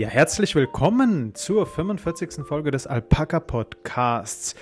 [0.00, 2.46] Ja, herzlich willkommen zur 45.
[2.46, 4.54] Folge des Alpaka Podcasts.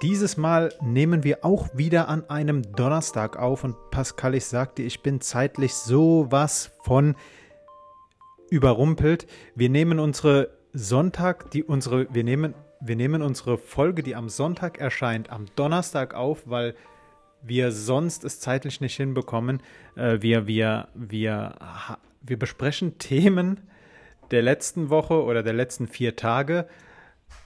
[0.00, 5.02] Dieses Mal nehmen wir auch wieder an einem Donnerstag auf und Pascal, ich sagte, ich
[5.02, 7.16] bin zeitlich sowas von
[8.48, 9.26] überrumpelt.
[9.56, 14.78] Wir nehmen unsere Sonntag, die unsere, wir nehmen, wir nehmen unsere Folge, die am Sonntag
[14.78, 16.76] erscheint, am Donnerstag auf, weil
[17.42, 19.64] wir sonst es zeitlich nicht hinbekommen.
[19.96, 21.56] Äh, wir, wir, wir,
[22.22, 23.62] wir besprechen Themen
[24.30, 26.66] der letzten Woche oder der letzten vier Tage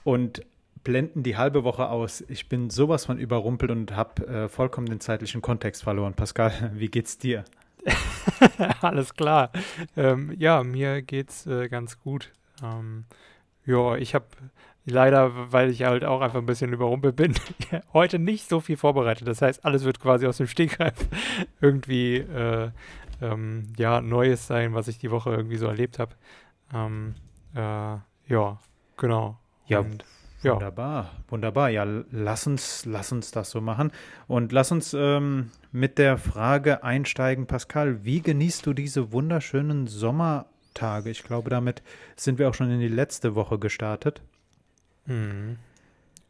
[0.03, 0.41] und
[0.83, 2.23] blenden die halbe Woche aus.
[2.27, 6.13] Ich bin sowas von überrumpelt und habe äh, vollkommen den zeitlichen Kontext verloren.
[6.13, 7.45] Pascal, wie geht's dir?
[8.81, 9.51] Alles klar.
[9.97, 12.31] Ähm, ja, mir geht's äh, ganz gut.
[12.63, 13.05] Ähm,
[13.65, 14.25] ja, ich habe
[14.85, 17.35] leider, weil ich halt auch einfach ein bisschen überrumpelt bin,
[17.93, 19.27] heute nicht so viel vorbereitet.
[19.27, 20.93] Das heißt, alles wird quasi aus dem Stegreif
[21.59, 22.69] irgendwie äh,
[23.21, 26.15] ähm, ja, Neues sein, was ich die Woche irgendwie so erlebt habe.
[26.73, 27.15] Ähm,
[27.53, 28.59] äh, ja,
[28.97, 29.37] genau.
[29.67, 30.05] Ja, Und,
[30.41, 31.69] ja, wunderbar, wunderbar.
[31.69, 33.91] Ja, lass uns, lass uns das so machen.
[34.27, 41.09] Und lass uns ähm, mit der Frage einsteigen, Pascal, wie genießt du diese wunderschönen Sommertage?
[41.09, 41.83] Ich glaube, damit
[42.15, 44.21] sind wir auch schon in die letzte Woche gestartet.
[45.05, 45.57] Hm.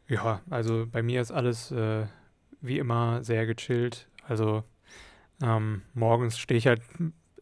[0.08, 2.06] Ja, also bei mir ist alles äh,
[2.60, 4.08] wie immer sehr gechillt.
[4.28, 4.62] Also
[5.42, 6.82] ähm, morgens stehe ich halt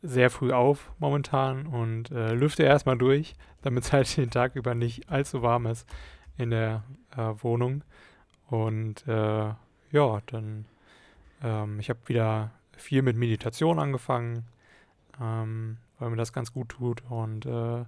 [0.03, 4.75] sehr früh auf momentan und äh, lüfte erstmal durch, damit es halt den Tag über
[4.75, 5.89] nicht allzu warm ist
[6.37, 6.85] in der
[7.17, 7.85] äh, Wohnung.
[8.49, 9.53] Und äh,
[9.93, 10.65] ja, dann,
[11.43, 14.45] ähm, ich habe wieder viel mit Meditation angefangen,
[15.21, 17.03] ähm, weil mir das ganz gut tut.
[17.09, 17.85] Und äh,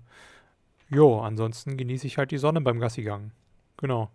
[0.88, 3.32] jo, ansonsten genieße ich halt die Sonne beim Gassigang.
[3.78, 4.10] Genau.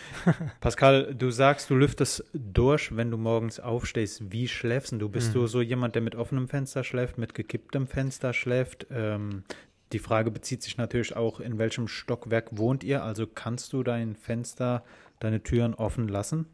[0.60, 4.32] Pascal, du sagst, du lüftest durch, wenn du morgens aufstehst.
[4.32, 5.08] Wie schläfst du?
[5.08, 5.40] Bist mhm.
[5.40, 8.86] du so jemand, der mit offenem Fenster schläft, mit gekipptem Fenster schläft?
[8.90, 9.44] Ähm,
[9.92, 13.02] die Frage bezieht sich natürlich auch, in welchem Stockwerk wohnt ihr?
[13.02, 14.84] Also kannst du dein Fenster,
[15.20, 16.46] deine Türen offen lassen?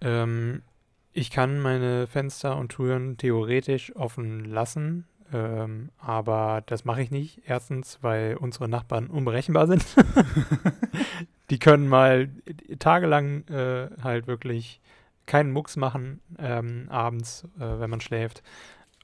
[0.00, 0.62] Ähm,
[1.12, 7.42] ich kann meine Fenster und Türen theoretisch offen lassen, ähm, aber das mache ich nicht.
[7.46, 9.84] Erstens, weil unsere Nachbarn unberechenbar sind.
[11.50, 12.28] die können mal
[12.78, 14.80] tagelang äh, halt wirklich
[15.26, 18.42] keinen Mucks machen ähm, abends, äh, wenn man schläft.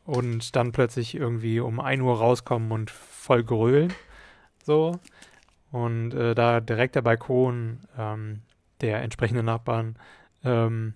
[0.05, 3.93] Und dann plötzlich irgendwie um 1 Uhr rauskommen und voll grölen.
[4.65, 4.99] So.
[5.71, 8.43] Und äh, da direkt der Balkon ähm,
[8.81, 9.97] der entsprechenden Nachbarn
[10.45, 10.95] ähm,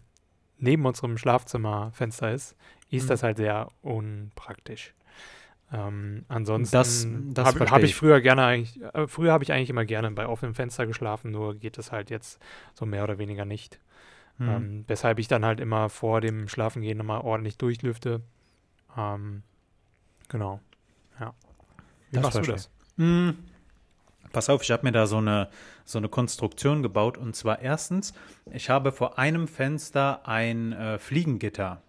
[0.58, 2.56] neben unserem Schlafzimmerfenster ist,
[2.90, 3.08] ist mhm.
[3.08, 4.94] das halt sehr unpraktisch.
[5.72, 10.10] Ähm, ansonsten habe hab ich früher gerne eigentlich, äh, früher habe ich eigentlich immer gerne
[10.12, 12.40] bei offenem Fenster geschlafen, nur geht das halt jetzt
[12.74, 13.80] so mehr oder weniger nicht.
[14.38, 14.48] Mhm.
[14.48, 18.20] Ähm, weshalb ich dann halt immer vor dem Schlafengehen nochmal ordentlich durchlüfte.
[18.96, 19.42] Ähm,
[20.28, 20.60] genau.
[21.18, 21.34] Ja.
[22.10, 22.70] Wie das machst du das?
[22.96, 23.36] Mhm.
[24.32, 25.48] Pass auf, ich habe mir da so eine,
[25.84, 27.16] so eine Konstruktion gebaut.
[27.16, 28.12] Und zwar erstens,
[28.52, 31.82] ich habe vor einem Fenster ein äh, Fliegengitter.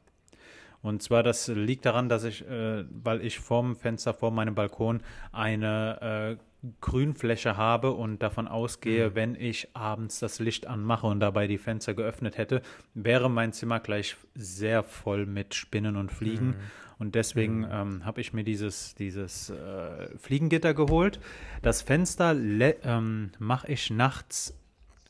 [0.81, 5.01] Und zwar, das liegt daran, dass ich, äh, weil ich vorm Fenster, vor meinem Balkon
[5.31, 6.43] eine äh,
[6.81, 9.15] Grünfläche habe und davon ausgehe, mhm.
[9.15, 12.61] wenn ich abends das Licht anmache und dabei die Fenster geöffnet hätte,
[12.93, 16.47] wäre mein Zimmer gleich sehr voll mit Spinnen und Fliegen.
[16.47, 16.55] Mhm.
[16.99, 17.67] Und deswegen mhm.
[17.71, 21.19] ähm, habe ich mir dieses, dieses äh, Fliegengitter geholt.
[21.61, 24.56] Das Fenster ähm, mache ich nachts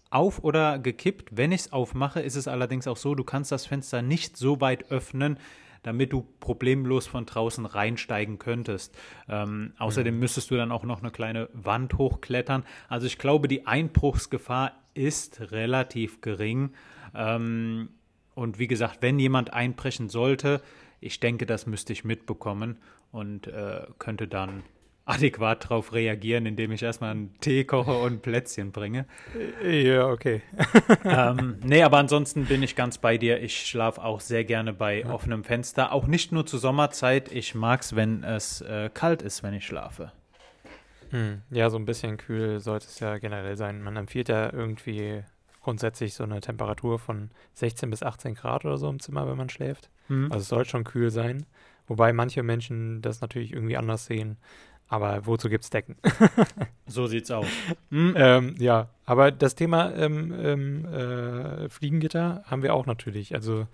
[0.10, 1.30] auf oder gekippt.
[1.36, 4.62] Wenn ich es aufmache, ist es allerdings auch so, du kannst das Fenster nicht so
[4.62, 5.38] weit öffnen,
[5.84, 8.98] damit du problemlos von draußen reinsteigen könntest.
[9.30, 10.20] Ähm, außerdem mhm.
[10.20, 12.64] müsstest du dann auch noch eine kleine Wand hochklettern.
[12.90, 16.72] Also ich glaube, die Einbruchsgefahr ist relativ gering.
[17.16, 17.90] Ähm,
[18.36, 20.62] und wie gesagt, wenn jemand einbrechen sollte,
[21.00, 22.78] ich denke, das müsste ich mitbekommen
[23.12, 24.64] und äh, könnte dann
[25.08, 29.06] adäquat darauf reagieren, indem ich erstmal einen Tee koche und Plätzchen bringe.
[29.64, 30.42] Ja, okay.
[31.06, 33.42] ähm, nee, aber ansonsten bin ich ganz bei dir.
[33.42, 35.10] Ich schlafe auch sehr gerne bei ja.
[35.10, 35.94] offenem Fenster.
[35.94, 37.32] Auch nicht nur zur Sommerzeit.
[37.32, 40.12] Ich mag es, wenn es äh, kalt ist, wenn ich schlafe.
[41.12, 41.42] Hm.
[41.52, 43.82] Ja, so ein bisschen kühl sollte es ja generell sein.
[43.82, 45.24] Man empfiehlt ja irgendwie
[45.62, 49.50] grundsätzlich so eine Temperatur von 16 bis 18 Grad oder so im Zimmer, wenn man
[49.50, 49.90] schläft.
[50.10, 50.32] Mhm.
[50.32, 51.46] Also es soll schon kühl sein.
[51.88, 54.38] Wobei manche Menschen das natürlich irgendwie anders sehen.
[54.90, 55.98] Aber wozu gibt es Decken?
[56.86, 57.48] so sieht's aus.
[57.90, 58.14] Mhm.
[58.16, 63.36] Ähm, ja, aber das Thema ähm, ähm, äh, Fliegengitter haben wir auch natürlich.
[63.36, 63.68] Also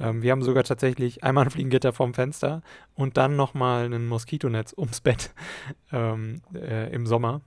[0.00, 2.62] ähm, wir haben sogar tatsächlich einmal ein Fliegengitter vorm Fenster
[2.94, 5.32] und dann nochmal ein Moskitonetz ums Bett
[5.92, 7.42] ähm, äh, im Sommer.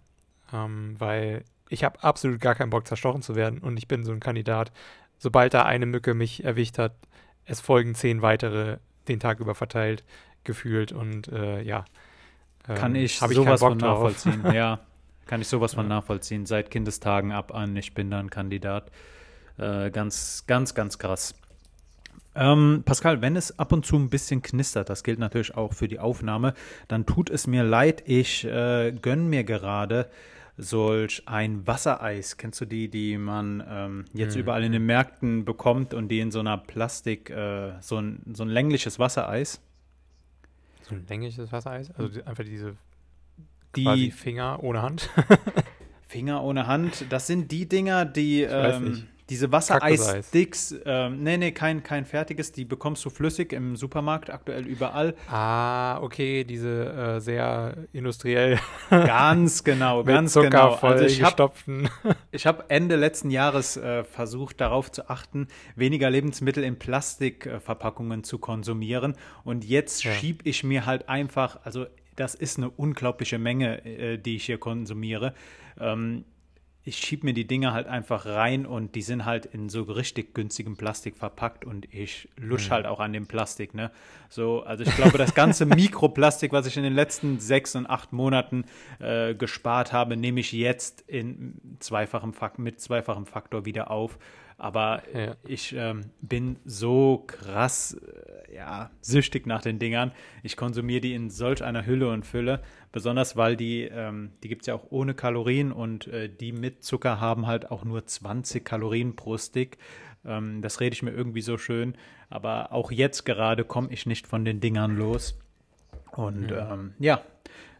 [0.53, 4.11] Ähm, weil ich habe absolut gar keinen Bock, zerstochen zu werden und ich bin so
[4.11, 4.71] ein Kandidat.
[5.17, 6.95] Sobald da eine Mücke mich erwischt hat,
[7.43, 8.77] es folgen zehn weitere
[9.09, 10.05] den Tag über verteilt,
[10.45, 11.83] gefühlt und äh, ja
[12.63, 14.43] Kann ähm, ich hab sowas von nachvollziehen.
[14.53, 14.79] ja,
[15.25, 15.95] kann ich sowas von Ja.
[15.95, 16.45] nachvollziehen.
[16.45, 17.75] Seit Kindestagen ab an.
[17.75, 18.91] Ich bin da ein Kandidat.
[19.57, 21.33] Äh, ganz, ganz, ganz krass.
[22.35, 25.87] Ähm, Pascal, wenn es ab und zu ein bisschen knistert, das gilt natürlich auch für
[25.87, 26.53] die Aufnahme,
[26.87, 28.03] dann tut es mir leid.
[28.05, 30.07] Ich äh, gönne mir gerade
[30.57, 32.37] solch ein Wassereis.
[32.37, 34.41] Kennst du die, die man ähm, jetzt Mhm.
[34.41, 38.43] überall in den Märkten bekommt und die in so einer Plastik, äh, so, ein, so
[38.43, 39.59] ein längliches Wassereis?
[40.89, 41.91] So ein längliches Wassereis?
[41.91, 42.75] Also die, einfach diese
[43.75, 45.09] Die Finger ohne Hand.
[46.07, 49.07] Finger ohne Hand, das sind die Dinger, die weiß ähm, nicht.
[49.29, 49.51] Diese.
[49.51, 55.15] Wassereissticks, ähm, nee, nee, kein, kein fertiges, die bekommst du flüssig im Supermarkt, aktuell überall.
[55.29, 56.85] ah, okay, diese
[57.17, 58.59] äh, sehr industriell
[58.89, 60.71] Ganz genau, ganz Zucker genau.
[60.75, 61.51] voll Also ich habe
[62.33, 69.15] hab Ende letzten Jahres äh, versucht, darauf zu achten, weniger Lebensmittel in Plastikverpackungen zu konsumieren.
[69.43, 70.11] Und jetzt Ja.
[70.13, 71.85] schieb ich mir halt einfach, also
[72.15, 75.33] das ist eine unglaubliche Menge, äh, die ich hier konsumiere.
[75.79, 76.25] Ähm,
[76.85, 80.33] ich schieb mir die Dinger halt einfach rein und die sind halt in so richtig
[80.33, 82.73] günstigem Plastik verpackt und ich lusch Mhm.
[82.73, 83.91] halt auch an dem Plastik, ne?
[84.29, 88.13] So, also ich glaube, das ganze Mikroplastik, was ich in den letzten sechs und acht
[88.13, 88.63] Monaten
[88.99, 94.17] äh, gespart habe, nehme ich jetzt in zweifachem Fak mit zweifachem Faktor wieder auf.
[94.59, 95.35] Aber Ja.
[95.47, 100.11] ich ähm, bin so krass, äh, ja, süchtig nach den Dingern.
[100.43, 102.61] Ich konsumiere die in solch einer Hülle und Fülle,
[102.91, 106.83] besonders weil die, ähm, die gibt es ja auch ohne Kalorien und äh, die mit
[106.83, 109.77] Zucker haben halt auch nur 20 Kalorien pro Stick.
[110.25, 111.95] Ähm, das rede ich mir irgendwie so schön.
[112.29, 115.39] Aber auch jetzt gerade komme ich nicht von den Dingern los.
[116.11, 117.21] Und ähm, ja,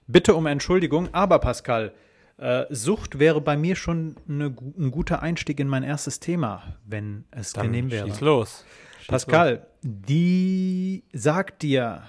[0.08, 1.92] bitte um Entschuldigung, aber Pascal,
[2.40, 4.46] äh, Sucht wäre bei mir schon eine,
[4.78, 8.08] ein guter Einstieg in mein erstes Thema, wenn es Dann genehm wäre.
[8.08, 8.66] schieß los.
[9.00, 12.04] Schieß Pascal, die sagt dir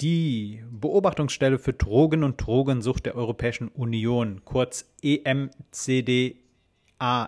[0.00, 6.34] die Beobachtungsstelle für Drogen und Drogensucht der Europäischen Union, kurz EMCDA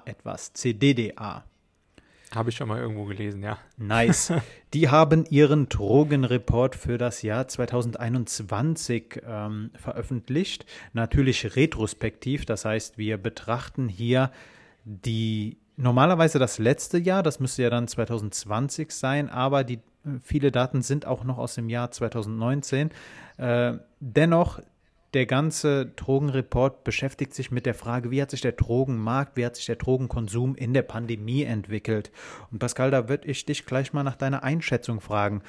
[0.05, 1.45] etwas, CDDA.
[2.35, 3.59] Habe ich schon mal irgendwo gelesen, ja.
[3.77, 4.33] Nice.
[4.73, 10.65] Die haben ihren Drogenreport für das Jahr 2021 ähm, veröffentlicht.
[10.93, 14.31] Natürlich retrospektiv, das heißt, wir betrachten hier
[14.85, 20.53] die normalerweise das letzte Jahr, das müsste ja dann 2020 sein, aber die äh, viele
[20.53, 22.91] Daten sind auch noch aus dem Jahr 2019.
[23.39, 24.61] Äh, dennoch
[25.15, 29.57] der ganze Drogenreport beschäftigt sich mit der Frage, wie hat sich der Drogenmarkt, wie hat
[29.57, 32.13] sich der Drogenkonsum in der Pandemie entwickelt.
[32.53, 35.43] Und Pascal, da würde ich dich gleich mal nach deiner Einschätzung fragen.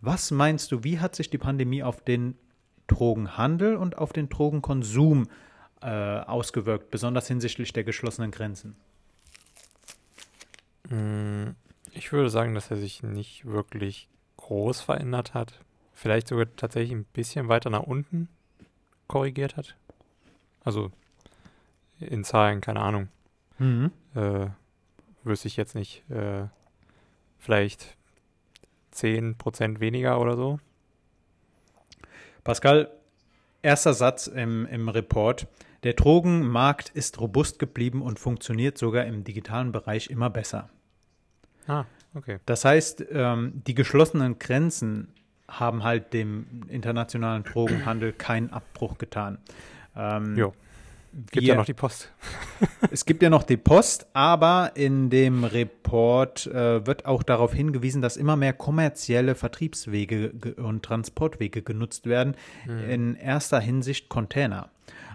[0.00, 2.36] Was meinst du, wie hat sich die Pandemie auf den
[2.86, 5.28] Drogenhandel und auf den Drogenkonsum
[5.82, 8.76] äh, ausgewirkt, besonders hinsichtlich der geschlossenen Grenzen?
[10.88, 11.50] Mm,
[11.92, 14.08] Ich würde sagen, dass er sich nicht wirklich
[14.38, 15.60] groß verändert hat.
[15.92, 18.28] Vielleicht sogar tatsächlich ein bisschen weiter nach unten
[19.12, 19.76] korrigiert hat.
[20.64, 20.90] Also
[22.00, 23.08] in Zahlen, keine Ahnung.
[24.14, 24.46] Äh,
[25.22, 26.02] wüsste ich jetzt nicht.
[26.10, 26.46] Äh,
[27.38, 27.98] vielleicht
[28.94, 30.60] 10% weniger oder so.
[32.42, 32.90] Pascal,
[33.60, 35.46] erster Satz im, im Report.
[35.82, 40.70] Der Drogenmarkt ist robust geblieben und funktioniert sogar im digitalen Bereich immer besser.
[41.66, 41.84] Ah,
[42.14, 42.38] okay.
[42.46, 45.12] Das heißt, ähm, die geschlossenen Grenzen
[45.60, 49.38] haben halt dem internationalen Drogenhandel keinen Abbruch getan.
[49.96, 50.52] Ähm, Jo.
[51.12, 52.10] Gibt wir- ja noch die Post.
[52.90, 58.00] es gibt ja noch die Post, aber in dem Report äh, wird auch darauf hingewiesen,
[58.00, 62.34] dass immer mehr kommerzielle Vertriebswege ge- und Transportwege genutzt werden,
[62.88, 64.70] in erster Hinsicht Container.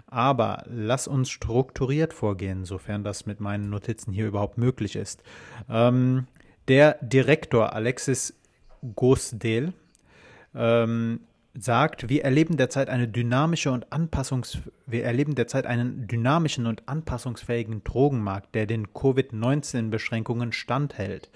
[0.06, 5.22] Aber lass uns strukturiert vorgehen, sofern das mit meinen Notizen hier überhaupt möglich ist.
[5.68, 6.26] Ähm,
[6.68, 8.34] der Direktor Alexis
[8.94, 9.72] Gosdel
[10.54, 11.20] ähm,
[11.54, 17.84] sagt, wir erleben derzeit eine dynamische und anpassungs wir erleben derzeit einen dynamischen und anpassungsfähigen
[17.84, 21.30] Drogenmarkt, der den Covid-19-Beschränkungen standhält.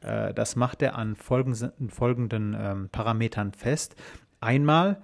[0.00, 3.96] Äh, das macht er an folgenden, folgenden ähm, Parametern fest.
[4.40, 5.00] Einmal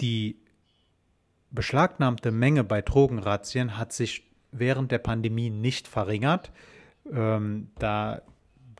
[0.00, 0.36] die
[1.50, 6.52] beschlagnahmte Menge bei Drogenrazzien hat sich während der Pandemie nicht verringert.
[7.10, 8.22] Ähm, da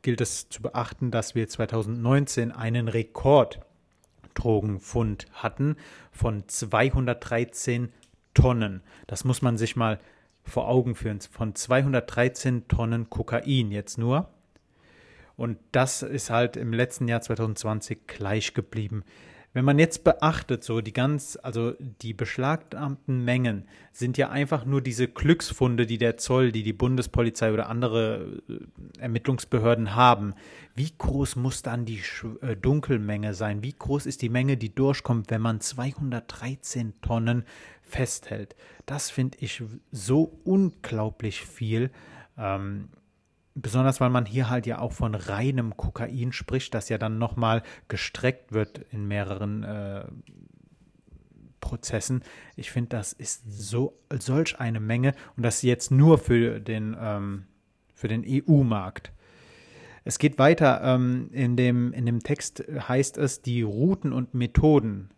[0.07, 5.75] gilt es zu beachten, dass wir 2019 einen Rekord-Drogenfund hatten
[6.13, 7.93] von 213
[8.33, 8.85] Tonnen.
[9.09, 9.99] Das muss man sich mal
[10.45, 11.21] vor Augen führen.
[11.21, 14.29] Von 213 Tonnen Kokain jetzt nur.
[15.37, 19.03] Und das ist halt im letzten Jahr 2020 gleich geblieben.
[19.57, 21.73] Wenn man jetzt beachtet, so die ganz, also
[22.03, 27.51] die beschlagnahmten Mengen sind ja einfach nur diese Glücksfunde, die der Zoll, die die Bundespolizei
[27.55, 30.35] oder andere äh, Ermittlungsbehörden haben.
[30.75, 32.03] Wie groß muss dann die
[32.43, 33.63] äh, Dunkelmenge sein?
[33.63, 37.47] Wie groß ist die Menge, die durchkommt, wenn man 213 Tonnen
[37.81, 38.57] festhält?
[38.85, 41.91] Das finde ich so unglaublich viel.
[42.37, 42.91] Ähm,
[43.59, 47.63] Besonders weil man hier halt ja auch von reinem Kokain spricht, das ja dann nochmal
[47.89, 50.05] gestreckt wird in mehreren äh,
[51.61, 52.23] Prozessen.
[52.55, 57.47] Ich finde, das ist so solch eine Menge und das jetzt nur für den, ähm,
[58.03, 59.11] den EU-Markt.
[60.05, 60.83] Es geht weiter.
[60.85, 65.09] Ähm, in, dem, in dem Text heißt es, die Routen und Methoden,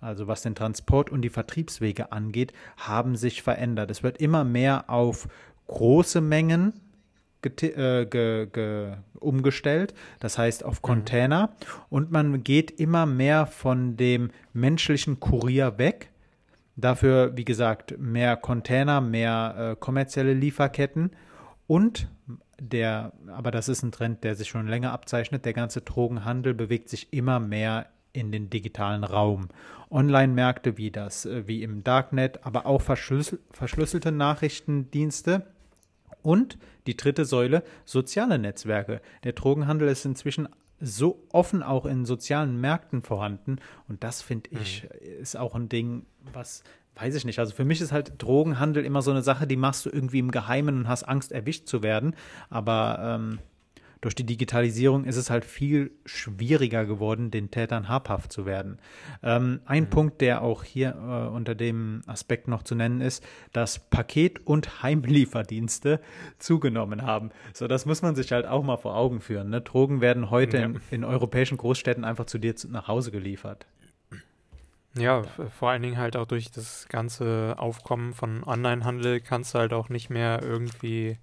[0.00, 3.90] also was den Transport und die Vertriebswege angeht, haben sich verändert.
[3.90, 5.28] Es wird immer mehr auf
[5.66, 6.72] große Mengen
[7.44, 10.82] äh, ge, ge, umgestellt, das heißt auf mhm.
[10.82, 11.46] Container.
[11.46, 11.82] Mhm.
[11.90, 16.10] Und man geht immer mehr von dem menschlichen Kurier weg.
[16.76, 21.10] Dafür, wie gesagt, mehr Container, mehr äh, kommerzielle Lieferketten
[21.66, 22.08] und
[22.60, 26.88] der, aber das ist ein Trend, der sich schon länger abzeichnet, der ganze Drogenhandel bewegt
[26.88, 29.48] sich immer mehr in den digitalen Raum.
[29.90, 35.46] Online-Märkte wie das, äh, wie im Darknet, aber auch verschlüssel verschlüsselte Nachrichtendienste
[36.22, 39.00] und die dritte Säule, soziale Netzwerke.
[39.24, 40.48] Der Drogenhandel ist inzwischen
[40.80, 43.56] so offen auch in sozialen Märkten vorhanden.
[43.88, 45.20] Und das finde ich, mhm.
[45.20, 46.64] ist auch ein Ding, was,
[46.96, 47.38] weiß ich nicht.
[47.38, 50.32] Also für mich ist halt Drogenhandel immer so eine Sache, die machst du irgendwie im
[50.32, 52.16] Geheimen und hast Angst, erwischt zu werden.
[52.50, 53.38] Aber ähm,
[54.02, 58.78] durch die Digitalisierung ist es halt viel schwieriger geworden, den Tätern habhaft zu werden.
[59.22, 59.90] Ähm, ein mhm.
[59.90, 64.82] Punkt, der auch hier äh, unter dem Aspekt noch zu nennen ist, dass Paket- und
[64.82, 66.00] Heimlieferdienste
[66.38, 67.30] zugenommen haben.
[67.54, 69.50] So, das muss man sich halt auch mal vor Augen führen.
[69.50, 69.60] Ne?
[69.60, 70.64] Drogen werden heute ja.
[70.64, 73.66] in, in, europäischen Großstädten einfach zu dir zu, nach Hause geliefert.
[74.98, 79.72] Ja, vor allen Dingen halt auch durch das ganze Aufkommen von Onlinehandel kannst du halt
[79.72, 81.18] auch nicht mehr irgendwie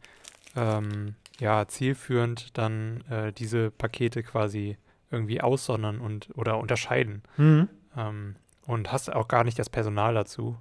[0.55, 4.77] ähm, ja, zielführend dann äh, diese Pakete quasi
[5.11, 7.23] irgendwie aussondern und oder unterscheiden.
[7.37, 7.69] Mhm.
[7.97, 10.57] Ähm, und hast auch gar nicht das Personal dazu.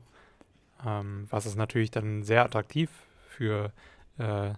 [0.87, 2.91] Ähm, was es natürlich dann sehr attraktiv
[3.29, 3.73] für
[4.19, 4.53] äh,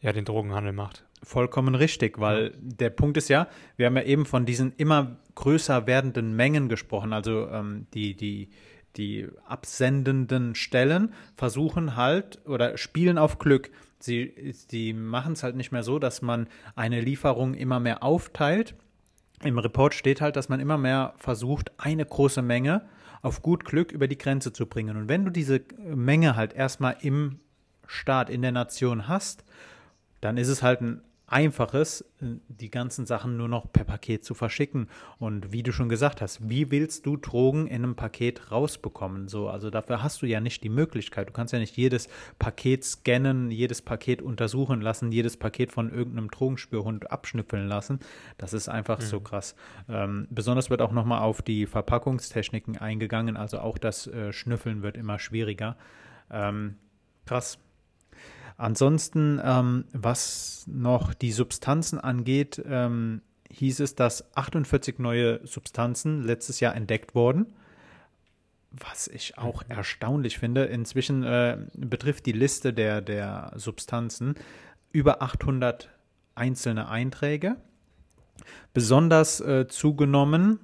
[0.00, 1.06] ja, den Drogenhandel macht.
[1.22, 5.86] Vollkommen richtig, weil der Punkt ist ja, wir haben ja eben von diesen immer größer
[5.86, 7.14] werdenden Mengen gesprochen.
[7.14, 8.50] Also ähm, die, die,
[8.96, 13.70] die absendenden Stellen versuchen halt oder spielen auf Glück.
[14.04, 18.74] Sie, sie machen es halt nicht mehr so, dass man eine Lieferung immer mehr aufteilt.
[19.42, 22.86] Im Report steht halt, dass man immer mehr versucht, eine große Menge
[23.22, 24.96] auf gut Glück über die Grenze zu bringen.
[24.96, 27.40] Und wenn du diese Menge halt erstmal im
[27.86, 29.44] Staat, in der Nation hast,
[30.20, 34.34] dann ist es halt ein einfaches, äh, die ganzen Sachen nur noch per Paket zu
[34.34, 34.88] verschicken.
[35.18, 39.28] Und wie du schon gesagt hast, wie willst du Drogen in einem Paket rausbekommen?
[39.28, 41.28] So, also dafür hast du ja nicht die Möglichkeit.
[41.28, 46.30] Du kannst ja nicht jedes Paket scannen, jedes Paket untersuchen lassen, jedes Paket von irgendeinem
[46.30, 48.00] Drogenspürhund abschnüffeln lassen.
[48.38, 49.04] Das ist einfach mhm.
[49.04, 49.54] so krass.
[49.88, 53.36] Ähm, besonders wird auch nochmal auf die Verpackungstechniken eingegangen.
[53.36, 55.76] Also auch das äh, Schnüffeln wird immer schwieriger.
[56.30, 56.76] Ähm,
[57.24, 57.58] krass.
[58.56, 63.20] Ansonsten, ähm, was noch die Substanzen angeht, ähm,
[63.50, 67.46] hieß es, dass 48 neue Substanzen letztes Jahr entdeckt wurden.
[68.70, 69.70] Was ich auch mhm.
[69.70, 70.64] erstaunlich finde.
[70.64, 74.34] Inzwischen äh, betrifft die Liste der, der Substanzen
[74.92, 75.90] über 800
[76.34, 77.56] einzelne Einträge.
[78.72, 80.58] Besonders äh, zugenommen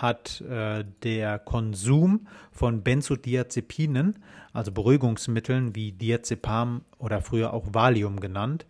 [0.00, 4.18] hat äh, der Konsum von Benzodiazepinen,
[4.52, 8.66] also Beruhigungsmitteln wie Diazepam oder früher auch Valium genannt,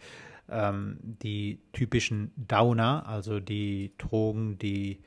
[0.50, 5.00] ähm, die typischen Downer, also die Drogen, die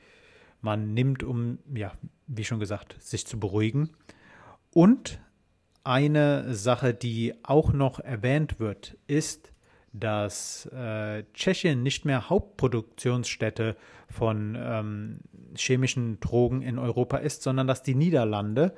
[0.60, 1.92] man nimmt, um, ja,
[2.26, 3.90] wie schon gesagt, sich zu beruhigen.
[4.72, 5.20] Und
[5.84, 9.52] eine Sache, die auch noch erwähnt wird, ist
[9.98, 13.76] dass äh, Tschechien nicht mehr Hauptproduktionsstätte
[14.08, 15.20] von ähm,
[15.56, 18.74] chemischen Drogen in Europa ist, sondern dass die Niederlande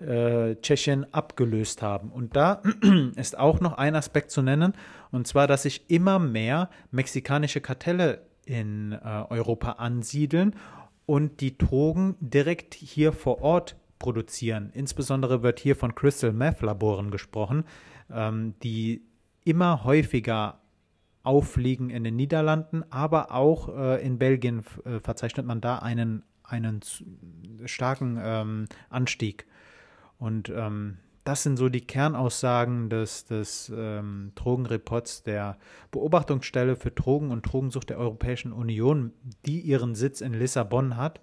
[0.00, 2.10] äh, Tschechien abgelöst haben.
[2.10, 2.62] Und da
[3.16, 4.74] ist auch noch ein Aspekt zu nennen,
[5.10, 10.56] und zwar, dass sich immer mehr mexikanische Kartelle in äh, Europa ansiedeln
[11.06, 14.70] und die Drogen direkt hier vor Ort produzieren.
[14.72, 17.64] Insbesondere wird hier von Crystal Meth Laboren gesprochen,
[18.10, 19.02] ähm, die
[19.44, 20.60] immer häufiger
[21.22, 26.80] auffliegen in den Niederlanden, aber auch äh, in Belgien äh, verzeichnet man da einen, einen
[27.66, 29.46] starken ähm, Anstieg.
[30.18, 35.58] Und ähm, das sind so die Kernaussagen des, des ähm, Drogenreports der
[35.90, 39.12] Beobachtungsstelle für Drogen und Drogensucht der Europäischen Union,
[39.44, 41.20] die ihren Sitz in Lissabon hat.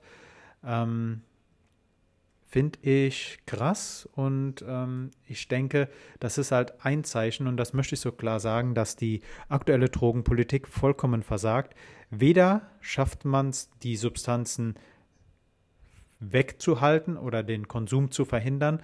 [0.64, 1.22] ähm,
[2.48, 5.90] finde ich krass und ähm, ich denke,
[6.20, 9.90] das ist halt ein Zeichen und das möchte ich so klar sagen, dass die aktuelle
[9.90, 11.76] Drogenpolitik vollkommen versagt.
[12.10, 14.76] Weder schafft man es, die Substanzen
[16.20, 18.82] wegzuhalten oder den Konsum zu verhindern,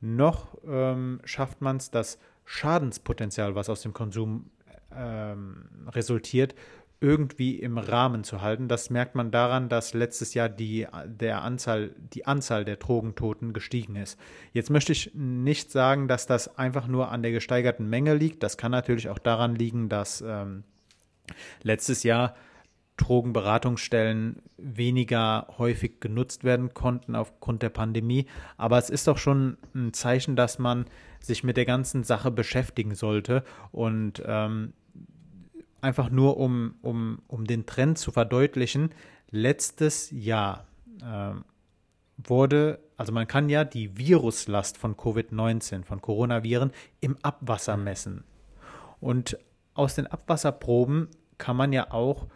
[0.00, 4.50] noch ähm, schafft man es, das Schadenspotenzial, was aus dem Konsum
[4.92, 6.54] ähm, resultiert,
[7.00, 8.68] irgendwie im Rahmen zu halten.
[8.68, 13.96] Das merkt man daran, dass letztes Jahr die, der Anzahl, die Anzahl der Drogentoten gestiegen
[13.96, 14.18] ist.
[14.52, 18.42] Jetzt möchte ich nicht sagen, dass das einfach nur an der gesteigerten Menge liegt.
[18.42, 20.64] Das kann natürlich auch daran liegen, dass ähm,
[21.62, 22.34] letztes Jahr
[22.96, 28.26] Drogenberatungsstellen weniger häufig genutzt werden konnten aufgrund der Pandemie.
[28.56, 30.86] Aber es ist doch schon ein Zeichen, dass man
[31.20, 34.72] sich mit der ganzen Sache beschäftigen sollte und ähm,
[35.86, 38.90] einfach nur um, um, um den Trend zu verdeutlichen,
[39.30, 40.66] letztes Jahr
[41.00, 41.34] äh,
[42.16, 48.24] wurde, also man kann ja die Viruslast von Covid-19, von Coronaviren im Abwasser messen.
[49.00, 49.38] Und
[49.74, 52.26] aus den Abwasserproben kann man ja auch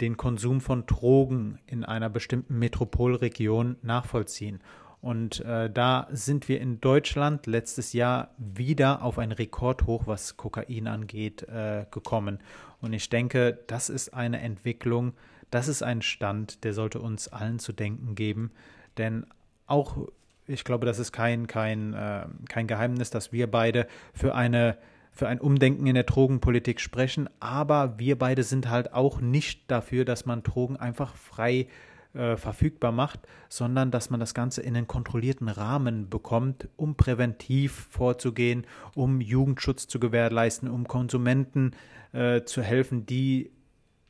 [0.00, 4.60] den Konsum von Drogen in einer bestimmten Metropolregion nachvollziehen.
[5.04, 10.86] Und äh, da sind wir in Deutschland letztes Jahr wieder auf ein Rekordhoch, was Kokain
[10.86, 12.38] angeht, äh, gekommen.
[12.80, 15.12] Und ich denke, das ist eine Entwicklung,
[15.50, 18.50] das ist ein Stand, der sollte uns allen zu denken geben.
[18.96, 19.26] Denn
[19.66, 20.08] auch,
[20.46, 24.78] ich glaube, das ist kein, kein, äh, kein Geheimnis, dass wir beide für eine
[25.12, 30.04] für ein Umdenken in der Drogenpolitik sprechen, aber wir beide sind halt auch nicht dafür,
[30.04, 31.66] dass man Drogen einfach frei äh,
[32.14, 37.88] äh, verfügbar macht, sondern dass man das Ganze in einen kontrollierten Rahmen bekommt, um präventiv
[37.90, 41.72] vorzugehen, um Jugendschutz zu gewährleisten, um Konsumenten
[42.12, 43.50] äh, zu helfen, die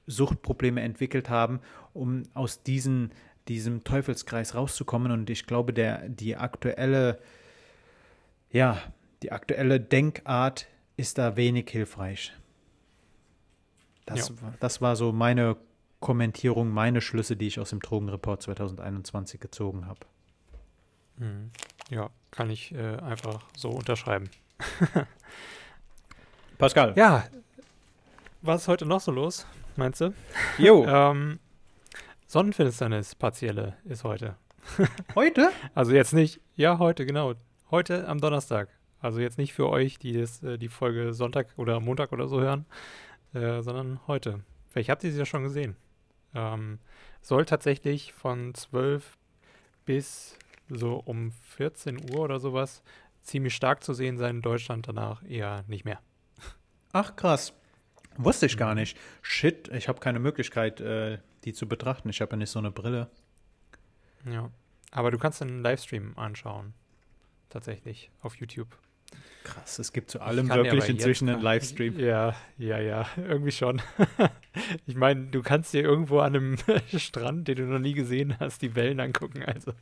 [0.07, 1.61] Suchtprobleme entwickelt haben,
[1.95, 3.11] um aus diesen,
[3.49, 5.11] diesem Teufelskreis rauszukommen.
[5.11, 7.19] Und ich glaube, der, die aktuelle,
[8.51, 8.79] ja,
[9.23, 12.33] die aktuelle Denkart ist da wenig hilfreich.
[14.05, 14.35] Das, ja.
[14.61, 15.57] das war so meine
[16.05, 20.01] Kommentierung meine Schlüsse, die ich aus dem Drogenreport 2021 gezogen habe.
[21.17, 21.51] Mhm.
[21.89, 24.29] Ja, kann ich äh, einfach so unterschreiben.
[26.59, 26.93] Pascal.
[26.95, 27.25] Ja,
[28.43, 30.13] was ist heute noch so los, meinst du?
[30.59, 30.85] Jo.
[30.89, 31.39] ähm,
[32.27, 34.37] Sonnenfinsternis partielle ist heute.
[35.15, 35.53] heute?
[35.75, 37.33] Also jetzt nicht, ja, heute, genau.
[37.71, 38.69] Heute am Donnerstag.
[39.01, 42.43] Also jetzt nicht für euch, die das, äh, die Folge Sonntag oder Montag oder so
[42.43, 42.67] hören,
[43.33, 44.41] äh, sondern heute.
[44.69, 45.77] Vielleicht habt ihr sie ja schon gesehen.
[46.35, 46.79] Ähm,
[47.21, 49.17] soll tatsächlich von 12
[49.85, 52.83] bis so um 14 Uhr oder sowas
[53.23, 54.37] ziemlich stark zu sehen sein.
[54.37, 56.01] In Deutschland danach eher nicht mehr.
[56.93, 57.53] Ach krass.
[58.17, 58.81] Wusste ich gar mhm.
[58.81, 58.99] nicht.
[59.23, 62.09] Shit, ich habe keine Möglichkeit, äh, die zu betrachten.
[62.09, 63.11] Ich habe ja nicht so eine Brille.
[64.25, 64.51] Ja.
[64.91, 66.73] Aber du kannst einen Livestream anschauen.
[67.51, 68.11] Tatsächlich.
[68.23, 68.69] Auf YouTube.
[69.45, 71.99] Krass, es gibt zu allem wirklich inzwischen einen Livestream.
[72.01, 73.83] Ja, ja, ja, irgendwie schon.
[74.87, 76.57] ich meine, du kannst dir irgendwo an einem
[76.97, 79.43] Strand, den du noch nie gesehen hast, die Wellen angucken.
[79.45, 79.73] Also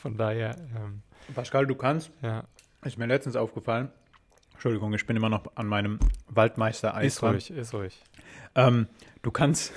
[0.00, 0.56] von daher.
[0.76, 1.02] Ähm,
[1.34, 2.12] Pascal, du kannst.
[2.22, 2.44] Ja.
[2.84, 3.90] Ist mir letztens aufgefallen.
[4.52, 7.14] Entschuldigung, ich bin immer noch an meinem Waldmeister-Eis.
[7.14, 8.00] Ist ruhig, ist ruhig.
[8.54, 8.86] Ähm,
[9.22, 9.72] du kannst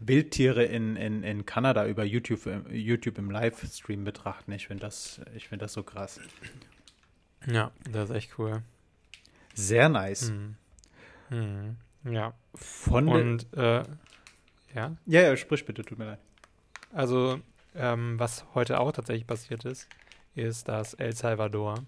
[0.00, 2.40] Wildtiere in, in, in Kanada über YouTube,
[2.72, 4.50] YouTube im Livestream betrachten.
[4.52, 6.20] Ich finde das, find das so krass.
[7.46, 8.62] Ja, das ist echt cool.
[9.54, 10.30] Sehr nice.
[10.30, 10.56] Mhm.
[11.30, 11.76] Mhm.
[12.12, 12.34] Ja.
[12.54, 13.84] Von Und, äh,
[14.74, 14.96] ja?
[15.06, 16.18] Ja, ja, sprich bitte, tut mir leid.
[16.92, 17.40] Also,
[17.74, 19.88] ähm, was heute auch tatsächlich passiert ist,
[20.34, 21.84] ist, dass El Salvador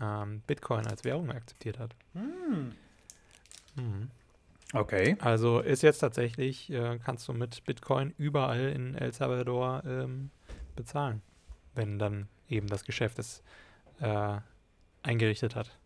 [0.00, 1.94] ähm, Bitcoin als Währung akzeptiert hat.
[2.14, 2.72] Mhm.
[3.76, 4.10] Mhm.
[4.72, 5.16] Okay.
[5.20, 10.30] Also ist jetzt tatsächlich, äh, kannst du mit Bitcoin überall in El Salvador ähm,
[10.76, 11.22] bezahlen,
[11.74, 13.42] wenn dann eben das Geschäft ist,
[14.00, 14.38] äh,
[15.02, 15.78] eingerichtet hat.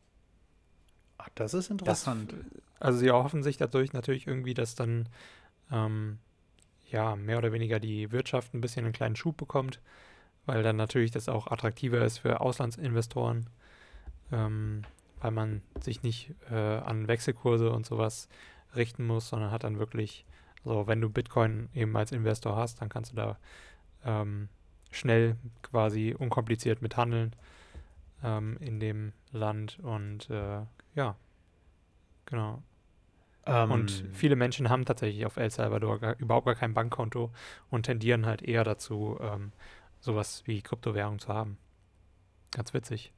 [1.18, 2.32] Ach, das ist interessant.
[2.32, 5.08] Das, also sie erhoffen sich dadurch natürlich irgendwie, dass dann
[5.70, 6.18] ähm,
[6.90, 9.80] ja mehr oder weniger die Wirtschaft ein bisschen einen kleinen Schub bekommt,
[10.46, 13.48] weil dann natürlich das auch attraktiver ist für Auslandsinvestoren,
[14.32, 14.82] ähm,
[15.20, 18.28] weil man sich nicht äh, an Wechselkurse und sowas
[18.76, 20.26] richten muss, sondern hat dann wirklich,
[20.64, 23.38] also wenn du Bitcoin eben als Investor hast, dann kannst du da
[24.04, 24.48] ähm,
[24.90, 27.34] schnell quasi unkompliziert mit handeln
[28.24, 30.62] ähm, in dem Land und äh,
[30.94, 31.16] ja,
[32.26, 32.62] genau.
[33.46, 37.30] Ähm, und viele Menschen haben tatsächlich auf El Salvador gar, überhaupt gar kein Bankkonto
[37.70, 39.52] und tendieren halt eher dazu, ähm,
[40.00, 41.58] sowas wie Kryptowährung zu haben.
[42.50, 43.12] Ganz witzig.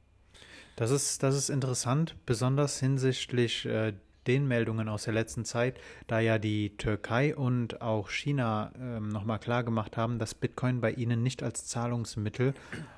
[0.75, 3.93] Das ist, das ist interessant, besonders hinsichtlich äh,
[4.27, 9.39] den Meldungen aus der letzten Zeit, da ja die Türkei und auch China ähm, nochmal
[9.39, 12.53] klar gemacht haben, dass Bitcoin bei ihnen nicht als Zahlungsmittel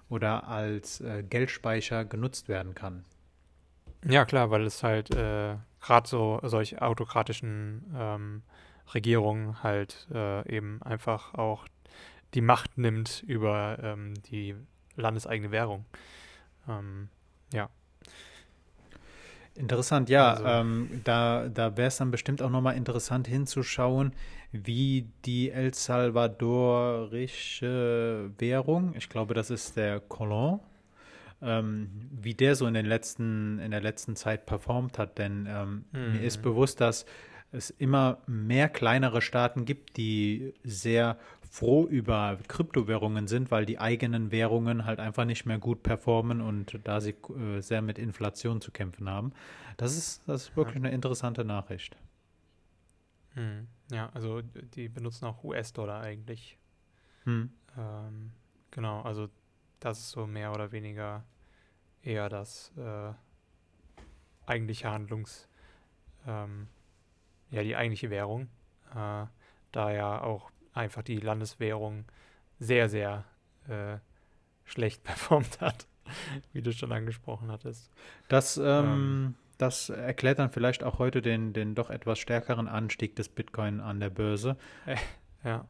[0.09, 3.05] oder als äh, Geldspeicher genutzt werden kann.
[4.05, 8.43] Ja, klar, weil es halt äh, gerade so solch autokratischen ähm,
[8.93, 11.67] Regierungen halt äh, eben einfach auch
[12.33, 14.55] die Macht nimmt über ähm, die
[14.95, 15.85] landeseigene Währung.
[16.67, 17.09] Ähm,
[17.53, 17.69] ja.
[19.59, 20.31] Interessant, ja.
[20.31, 24.13] Also, ähm, da da wäre es dann bestimmt auch nochmal interessant hinzuschauen,
[24.51, 30.61] wie die El Salvadorische Währung, ich glaube, das ist der Colon,
[31.41, 35.17] ähm, wie der so in den letzten, in der letzten Zeit performt hat.
[35.17, 36.13] Denn ähm, mhm.
[36.13, 37.05] mir ist bewusst, dass
[37.51, 41.17] es immer mehr kleinere Staaten gibt, die sehr
[41.49, 46.79] froh über Kryptowährungen sind, weil die eigenen Währungen halt einfach nicht mehr gut performen und
[46.83, 49.33] da sie äh, sehr mit Inflation zu kämpfen haben.
[49.77, 50.81] Das ist, das ist wirklich ja.
[50.83, 51.97] eine interessante Nachricht.
[53.33, 53.67] Hm.
[53.91, 56.57] Ja, also die benutzen auch US-Dollar eigentlich.
[57.23, 57.49] Hm.
[57.77, 58.31] Ähm,
[58.69, 59.27] genau, also
[59.79, 61.23] das ist so mehr oder weniger
[62.03, 63.13] eher das äh,
[64.45, 65.47] eigentliche Handlungs,
[66.27, 66.67] ähm,
[67.49, 68.49] ja, die eigentliche Währung,
[68.93, 69.25] äh,
[69.71, 72.05] da ja auch einfach die Landeswährung
[72.59, 73.25] sehr, sehr
[73.67, 73.97] äh,
[74.65, 75.87] schlecht performt hat,
[76.53, 77.91] wie du schon angesprochen hattest.
[78.27, 83.15] Das, ähm, ähm, das erklärt dann vielleicht auch heute den, den doch etwas stärkeren Anstieg
[83.15, 84.57] des Bitcoin an der Börse.
[85.43, 85.65] ja.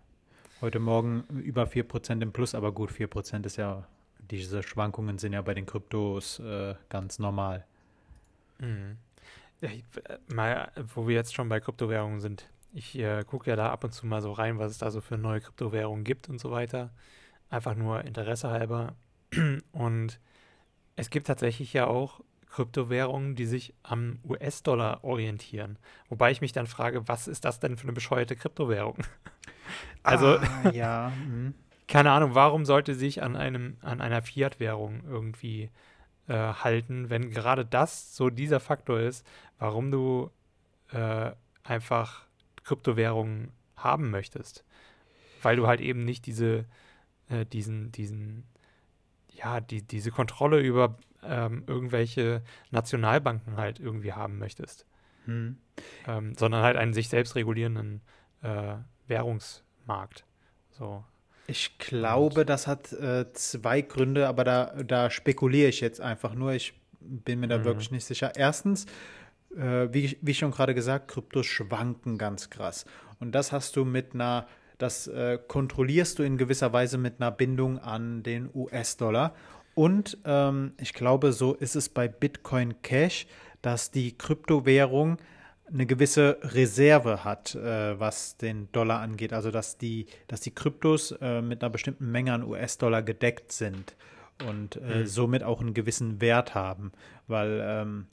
[0.61, 3.87] Heute Morgen über 4% im Plus, aber gut, 4% ist ja,
[4.29, 7.65] diese Schwankungen sind ja bei den Kryptos äh, ganz normal.
[8.59, 8.97] Mhm.
[9.61, 13.71] Ich, äh, mal, wo wir jetzt schon bei Kryptowährungen sind, ich äh, gucke ja da
[13.71, 16.39] ab und zu mal so rein, was es da so für neue Kryptowährungen gibt und
[16.39, 16.91] so weiter.
[17.49, 18.95] Einfach nur Interesse halber.
[19.71, 20.19] Und
[20.95, 25.77] es gibt tatsächlich ja auch Kryptowährungen, die sich am US-Dollar orientieren.
[26.09, 28.97] Wobei ich mich dann frage, was ist das denn für eine bescheuerte Kryptowährung?
[30.03, 31.11] also, ah, ja.
[31.27, 31.53] Mhm.
[31.87, 35.69] keine Ahnung, warum sollte sich an einem, an einer Fiat-Währung irgendwie
[36.27, 39.25] äh, halten, wenn gerade das so dieser Faktor ist,
[39.57, 40.31] warum du
[40.91, 41.31] äh,
[41.63, 42.28] einfach
[42.69, 44.63] Kryptowährungen haben möchtest.
[45.41, 46.65] Weil du halt eben nicht diese,
[47.29, 48.43] äh, diesen, diesen,
[49.33, 54.85] ja, die, diese Kontrolle über ähm, irgendwelche Nationalbanken halt irgendwie haben möchtest.
[55.25, 55.57] Hm.
[56.05, 58.01] Ähm, sondern halt einen sich selbst regulierenden
[58.43, 58.75] äh,
[59.07, 60.25] Währungsmarkt.
[60.69, 61.03] So.
[61.47, 66.35] Ich glaube, Und, das hat äh, zwei Gründe, aber da, da spekuliere ich jetzt einfach
[66.35, 66.53] nur.
[66.53, 67.63] Ich bin mir da mhm.
[67.63, 68.33] wirklich nicht sicher.
[68.35, 68.85] Erstens,
[69.55, 72.85] äh, wie, wie schon gerade gesagt, Kryptos schwanken ganz krass.
[73.19, 77.31] Und das hast du mit einer, das äh, kontrollierst du in gewisser Weise mit einer
[77.31, 79.33] Bindung an den US-Dollar.
[79.75, 83.27] Und ähm, ich glaube, so ist es bei Bitcoin Cash,
[83.61, 85.17] dass die Kryptowährung
[85.71, 89.33] eine gewisse Reserve hat, äh, was den Dollar angeht.
[89.33, 93.95] Also dass die, dass die Kryptos äh, mit einer bestimmten Menge an US-Dollar gedeckt sind
[94.47, 95.05] und äh, mhm.
[95.05, 96.91] somit auch einen gewissen Wert haben.
[97.27, 98.07] Weil ähm,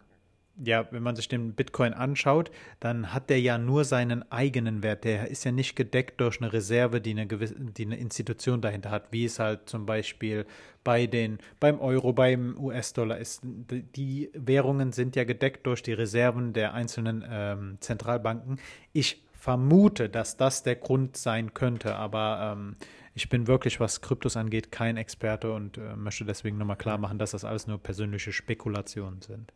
[0.62, 5.04] ja, wenn man sich den Bitcoin anschaut, dann hat der ja nur seinen eigenen Wert.
[5.04, 8.90] Der ist ja nicht gedeckt durch eine Reserve, die eine gewisse, die eine Institution dahinter
[8.90, 10.46] hat, wie es halt zum Beispiel
[10.82, 13.42] bei den, beim Euro, beim US-Dollar ist.
[13.44, 18.58] Die Währungen sind ja gedeckt durch die Reserven der einzelnen ähm, Zentralbanken.
[18.92, 22.76] Ich vermute, dass das der Grund sein könnte, aber ähm,
[23.14, 27.18] ich bin wirklich, was Kryptos angeht, kein Experte und äh, möchte deswegen nochmal klar machen,
[27.18, 29.52] dass das alles nur persönliche Spekulationen sind.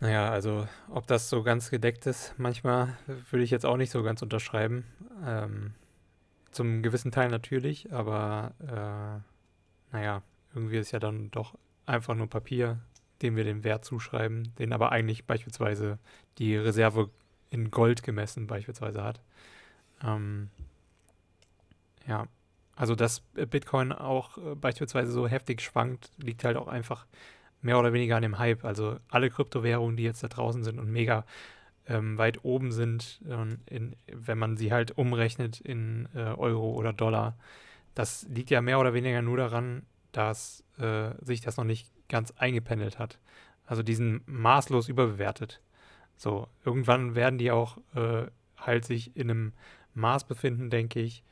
[0.00, 2.96] Naja, also ob das so ganz gedeckt ist, manchmal
[3.30, 4.84] würde ich jetzt auch nicht so ganz unterschreiben.
[5.26, 5.74] Ähm,
[6.50, 10.22] zum gewissen Teil natürlich, aber äh, naja,
[10.54, 12.78] irgendwie ist ja dann doch einfach nur Papier,
[13.20, 15.98] dem wir den Wert zuschreiben, den aber eigentlich beispielsweise
[16.38, 17.10] die Reserve
[17.50, 19.20] in Gold gemessen beispielsweise hat.
[20.02, 20.48] Ähm,
[22.06, 22.26] ja,
[22.74, 27.06] also dass Bitcoin auch äh, beispielsweise so heftig schwankt, liegt halt auch einfach
[27.62, 28.64] mehr oder weniger an dem Hype.
[28.64, 31.24] Also alle Kryptowährungen, die jetzt da draußen sind und mega
[31.86, 36.92] ähm, weit oben sind, ähm, in, wenn man sie halt umrechnet in äh, Euro oder
[36.92, 37.36] Dollar,
[37.94, 42.32] das liegt ja mehr oder weniger nur daran, dass äh, sich das noch nicht ganz
[42.36, 43.18] eingependelt hat.
[43.66, 45.60] Also diesen maßlos überbewertet.
[46.16, 49.52] So, irgendwann werden die auch äh, halt sich in einem
[49.94, 51.24] Maß befinden, denke ich,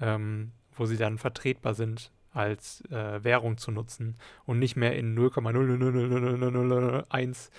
[0.00, 5.16] ähm, wo sie dann vertretbar sind als äh, Währung zu nutzen und nicht mehr in
[5.16, 7.50] 0,00001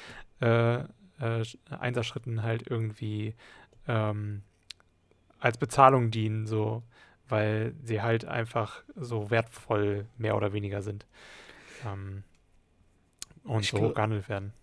[0.42, 0.84] äh,
[1.20, 3.36] äh, Einserschritten halt irgendwie
[3.88, 4.44] ähm,
[5.40, 6.84] als Bezahlung dienen, so,
[7.28, 11.06] weil sie halt einfach so wertvoll mehr oder weniger sind
[11.86, 12.24] ähm,
[13.44, 14.54] und ich so gehandelt werden.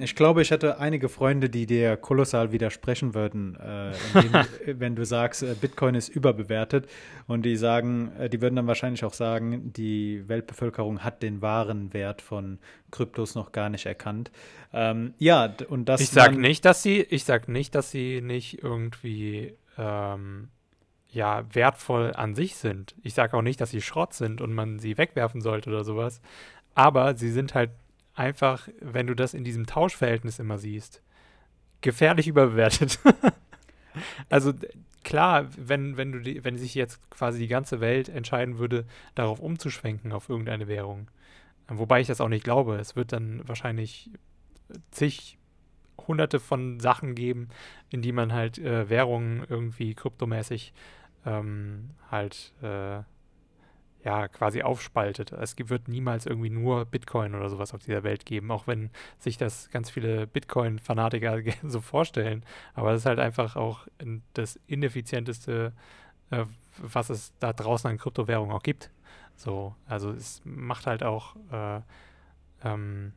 [0.00, 4.32] Ich glaube, ich hätte einige Freunde, die dir kolossal widersprechen würden, äh, indem,
[4.80, 6.86] wenn du sagst, äh, Bitcoin ist überbewertet.
[7.26, 11.94] Und die sagen, äh, die würden dann wahrscheinlich auch sagen, die Weltbevölkerung hat den wahren
[11.94, 12.58] Wert von
[12.90, 14.30] Kryptos noch gar nicht erkannt.
[14.74, 16.02] Ähm, ja, und das.
[16.02, 20.48] Ich sage nicht, dass sie, ich sag nicht, dass sie nicht irgendwie ähm,
[21.10, 22.94] ja wertvoll an sich sind.
[23.02, 26.20] Ich sage auch nicht, dass sie Schrott sind und man sie wegwerfen sollte oder sowas.
[26.74, 27.70] Aber sie sind halt
[28.18, 31.02] einfach, wenn du das in diesem Tauschverhältnis immer siehst,
[31.80, 32.98] gefährlich überbewertet.
[34.28, 34.52] also
[35.04, 39.40] klar, wenn, wenn du die, wenn sich jetzt quasi die ganze Welt entscheiden würde, darauf
[39.40, 41.08] umzuschwenken auf irgendeine Währung.
[41.68, 42.76] Wobei ich das auch nicht glaube.
[42.76, 44.10] Es wird dann wahrscheinlich
[44.90, 45.38] zig
[46.06, 47.48] hunderte von Sachen geben,
[47.90, 50.72] in die man halt äh, Währungen irgendwie kryptomäßig
[51.26, 53.00] ähm, halt äh,
[54.04, 55.32] ja, quasi aufspaltet.
[55.32, 59.38] Es wird niemals irgendwie nur Bitcoin oder sowas auf dieser Welt geben, auch wenn sich
[59.38, 62.44] das ganz viele Bitcoin-Fanatiker so vorstellen.
[62.74, 63.86] Aber das ist halt einfach auch
[64.34, 65.72] das ineffizienteste,
[66.30, 66.44] äh,
[66.78, 68.90] was es da draußen an Kryptowährungen auch gibt.
[69.36, 71.80] So, also es macht halt auch, äh,
[72.64, 73.12] ähm,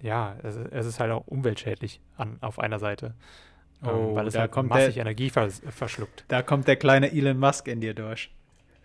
[0.00, 3.14] ja, es, es, ist halt auch umweltschädlich an, auf einer Seite.
[3.82, 6.24] Ähm, oh, weil es halt massig der, Energie vers verschluckt.
[6.28, 8.30] Da kommt der kleine Elon Musk in dir durch.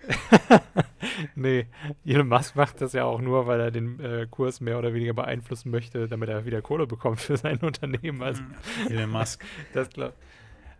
[1.36, 1.68] nee,
[2.06, 5.14] Elon Musk macht das ja auch nur, weil er den äh, Kurs mehr oder weniger
[5.14, 8.22] beeinflussen möchte, damit er wieder Kohle bekommt für sein Unternehmen.
[8.22, 9.44] Also, hm, Elon Musk.
[9.74, 10.14] das klar.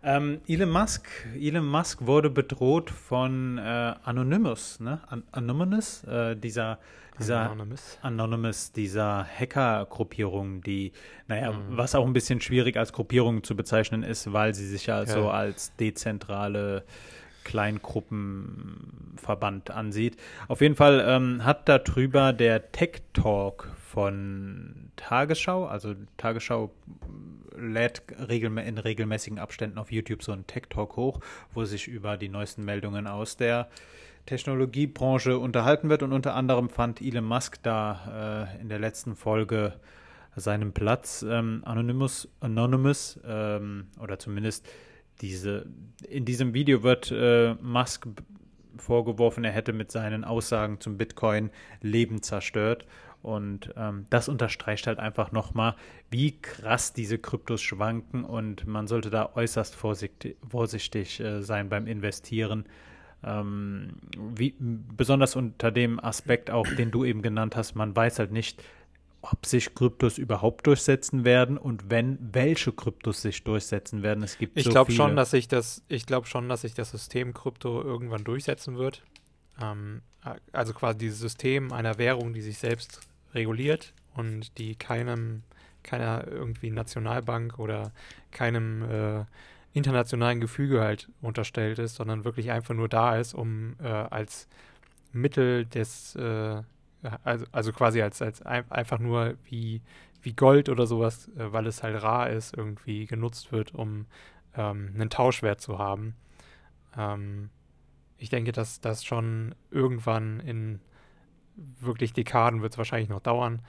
[0.02, 5.00] Ähm, Elon Musk, Elon Musk wurde bedroht von äh, Anonymous, ne?
[5.08, 6.78] An Anonymous, äh, dieser,
[7.18, 10.92] dieser Anonymous, Anonymous dieser Hacker-Gruppierung, die,
[11.26, 11.76] naja, mhm.
[11.76, 15.06] was auch ein bisschen schwierig als Gruppierung zu bezeichnen ist, weil sie sich ja, ja.
[15.06, 16.84] so als dezentrale
[17.48, 20.18] Kleingruppenverband ansieht.
[20.48, 26.70] Auf jeden Fall ähm, hat darüber der Tech Talk von Tagesschau, also Tagesschau
[27.56, 31.20] lädt regel in regelmäßigen Abständen auf YouTube so einen Tech Talk hoch,
[31.54, 33.68] wo sich über die neuesten Meldungen aus der
[34.26, 39.72] Technologiebranche unterhalten wird und unter anderem fand Elon Musk da äh, in der letzten Folge
[40.36, 41.24] seinen Platz.
[41.26, 44.68] Ähm, Anonymous, Anonymous ähm, oder zumindest
[45.20, 45.66] diese,
[46.08, 48.06] in diesem Video wird äh, Musk
[48.76, 51.50] vorgeworfen, er hätte mit seinen Aussagen zum Bitcoin
[51.80, 52.86] Leben zerstört.
[53.20, 55.74] Und ähm, das unterstreicht halt einfach nochmal,
[56.08, 61.88] wie krass diese Kryptos schwanken und man sollte da äußerst vorsichtig, vorsichtig äh, sein beim
[61.88, 62.64] Investieren.
[63.24, 68.30] Ähm, wie, besonders unter dem Aspekt auch, den du eben genannt hast, man weiß halt
[68.30, 68.62] nicht,
[69.32, 74.22] ob sich Kryptos überhaupt durchsetzen werden und wenn, welche Kryptos sich durchsetzen werden.
[74.22, 76.90] Es gibt ich so glaube schon, dass sich das, ich glaube schon, dass sich das
[76.90, 79.02] System Krypto irgendwann durchsetzen wird.
[79.60, 80.02] Ähm,
[80.52, 83.00] also quasi dieses System einer Währung, die sich selbst
[83.34, 85.42] reguliert und die keinem,
[85.82, 87.92] keiner irgendwie Nationalbank oder
[88.30, 89.24] keinem äh,
[89.72, 94.48] internationalen Gefüge halt unterstellt ist, sondern wirklich einfach nur da ist, um äh, als
[95.12, 96.62] Mittel des äh,
[97.24, 99.82] also, also quasi als, als ein, einfach nur wie,
[100.22, 104.06] wie Gold oder sowas, äh, weil es halt rar ist, irgendwie genutzt wird, um
[104.54, 106.14] ähm, einen Tauschwert zu haben.
[106.96, 107.50] Ähm,
[108.16, 110.80] ich denke, dass das schon irgendwann in
[111.56, 113.62] wirklich Dekaden wird es wahrscheinlich noch dauern,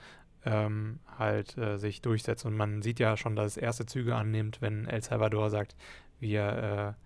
[0.44, 2.44] ähm, halt äh, sich durchsetzt.
[2.44, 5.76] Und man sieht ja schon, dass es erste Züge annimmt, wenn El Salvador sagt,
[6.18, 6.96] wir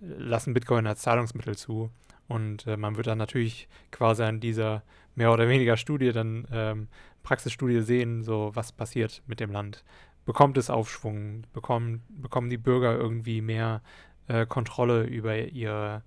[0.00, 1.90] äh, lassen Bitcoin als Zahlungsmittel zu.
[2.28, 4.82] Und äh, man wird dann natürlich quasi an dieser
[5.14, 6.88] mehr oder weniger Studie dann ähm,
[7.22, 9.84] Praxisstudie sehen, so was passiert mit dem Land.
[10.24, 11.44] Bekommt es Aufschwung?
[11.52, 13.82] Bekommen, bekommen die Bürger irgendwie mehr
[14.28, 16.02] äh, Kontrolle über ihre,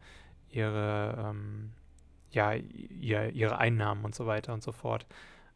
[0.50, 1.72] ihre, ähm,
[2.32, 5.06] ja, ihr, ihre Einnahmen und so weiter und so fort?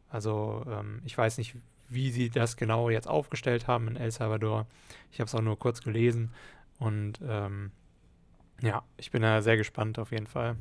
[0.08, 1.56] Also ähm, ich weiß nicht,
[1.88, 4.66] wie sie das genau jetzt aufgestellt haben in El Salvador.
[5.10, 6.32] Ich habe es auch nur kurz gelesen
[6.78, 7.72] und ähm,
[8.60, 10.56] ja, ich bin da sehr gespannt auf jeden Fall.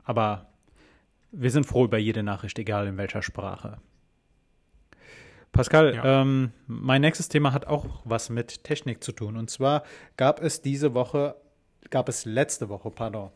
[0.04, 0.48] aber
[1.32, 3.78] wir sind froh über jede Nachricht, egal in welcher Sprache.
[5.52, 6.22] Pascal, ja.
[6.22, 9.36] ähm, mein nächstes Thema hat auch was mit Technik zu tun.
[9.36, 9.84] Und zwar
[10.16, 11.36] gab es diese Woche,
[11.90, 13.32] gab es letzte Woche, pardon,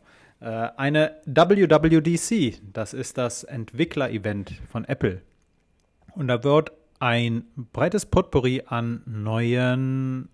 [0.48, 2.60] eine WWDC.
[2.72, 5.22] Das ist das Entwickler-Event von Apple.
[6.14, 10.28] Und da wird ein breites Potpourri an neuen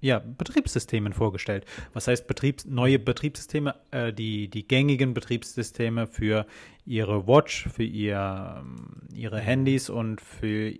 [0.00, 1.64] ja, Betriebssystemen vorgestellt.
[1.92, 3.74] Was heißt Betriebs neue Betriebssysteme?
[3.90, 6.46] Äh, die, die gängigen Betriebssysteme für
[6.86, 10.72] ihre Watch, für ihr, ähm, ihre Handys und für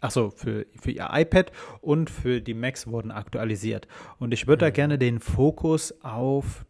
[0.00, 3.88] Achso, für, für ihr iPad und für die Macs wurden aktualisiert.
[4.18, 4.66] Und ich würde mhm.
[4.66, 6.66] da gerne den Fokus auf,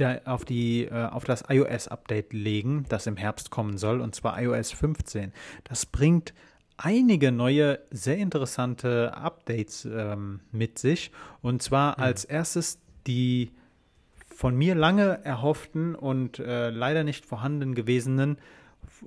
[0.00, 4.40] der, auf, die, äh, auf das iOS-Update legen, das im Herbst kommen soll, und zwar
[4.40, 5.32] iOS 15.
[5.64, 6.34] Das bringt
[6.76, 11.12] einige neue, sehr interessante Updates ähm, mit sich.
[11.42, 12.04] Und zwar mhm.
[12.04, 13.52] als erstes die
[14.28, 18.38] von mir lange erhofften und äh, leider nicht vorhanden gewesenen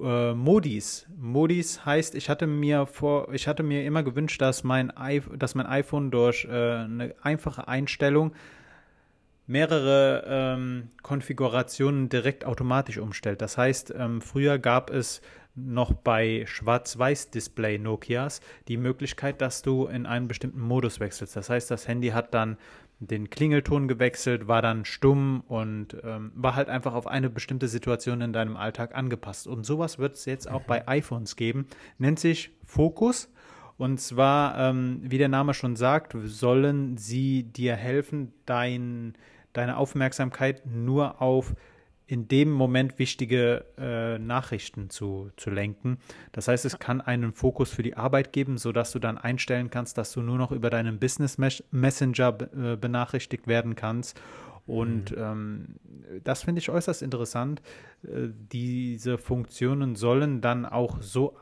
[0.02, 1.08] äh, Modis.
[1.18, 5.56] Modis heißt, ich hatte mir vor, ich hatte mir immer gewünscht, dass mein, I dass
[5.56, 8.34] mein iPhone durch äh, eine einfache Einstellung
[9.46, 13.42] mehrere ähm, Konfigurationen direkt automatisch umstellt.
[13.42, 15.22] Das heißt, ähm, früher gab es
[15.56, 21.36] noch bei Schwarz-Weiß-Display Nokias die Möglichkeit, dass du in einen bestimmten Modus wechselst.
[21.36, 22.58] Das heißt, das Handy hat dann
[23.00, 28.22] den Klingelton gewechselt, war dann stumm und ähm, war halt einfach auf eine bestimmte Situation
[28.22, 29.48] in deinem Alltag angepasst.
[29.48, 30.88] Und sowas wird es jetzt auch bei mhm.
[30.88, 31.68] iPhones geben.
[31.98, 33.30] Nennt sich Fokus.
[33.84, 39.14] Und zwar, ähm, wie der Name schon sagt, sollen sie dir helfen, dein,
[39.52, 41.54] deine Aufmerksamkeit nur auf
[42.08, 45.98] in dem Moment wichtige äh, Nachrichten zu, zu lenken.
[46.32, 49.98] Das heißt, es kann einen Fokus für die Arbeit geben, sodass du dann einstellen kannst,
[49.98, 54.18] dass du nur noch über deinen Business Messenger äh, benachrichtigt werden kannst.
[54.66, 55.18] Und mhm.
[55.18, 55.76] ähm,
[56.24, 57.62] das finde ich äußerst interessant.
[58.04, 61.36] Äh, diese Funktionen sollen dann auch so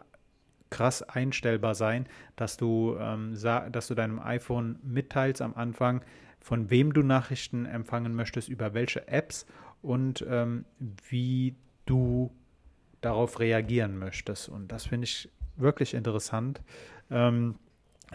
[0.71, 6.01] krass einstellbar sein, dass du, ähm, dass du deinem iPhone mitteilst am Anfang,
[6.39, 9.45] von wem du Nachrichten empfangen möchtest, über welche Apps
[9.83, 10.65] und ähm,
[11.09, 11.55] wie
[11.85, 12.31] du
[13.01, 14.49] darauf reagieren möchtest.
[14.49, 16.61] Und das finde ich wirklich interessant.
[17.11, 17.55] Ähm,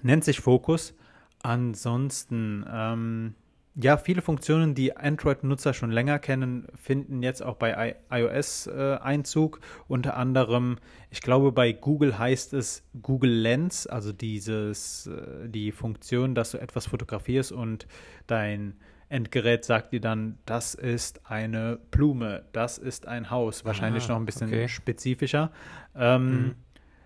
[0.03, 0.95] nennt sich Fokus.
[1.42, 3.35] Ansonsten, ähm,
[3.78, 8.96] ja, viele Funktionen, die Android-Nutzer schon länger kennen, finden jetzt auch bei I iOS äh,
[9.02, 9.60] Einzug.
[9.86, 10.78] Unter anderem,
[11.10, 16.58] ich glaube, bei Google heißt es Google Lens, also dieses, äh, die Funktion, dass du
[16.58, 17.86] etwas fotografierst und
[18.26, 18.76] dein
[19.10, 23.64] Endgerät sagt dir dann, das ist eine Blume, das ist ein Haus.
[23.64, 24.68] Wahrscheinlich ah, noch ein bisschen okay.
[24.68, 25.52] spezifischer.
[25.94, 26.54] Ähm, mhm.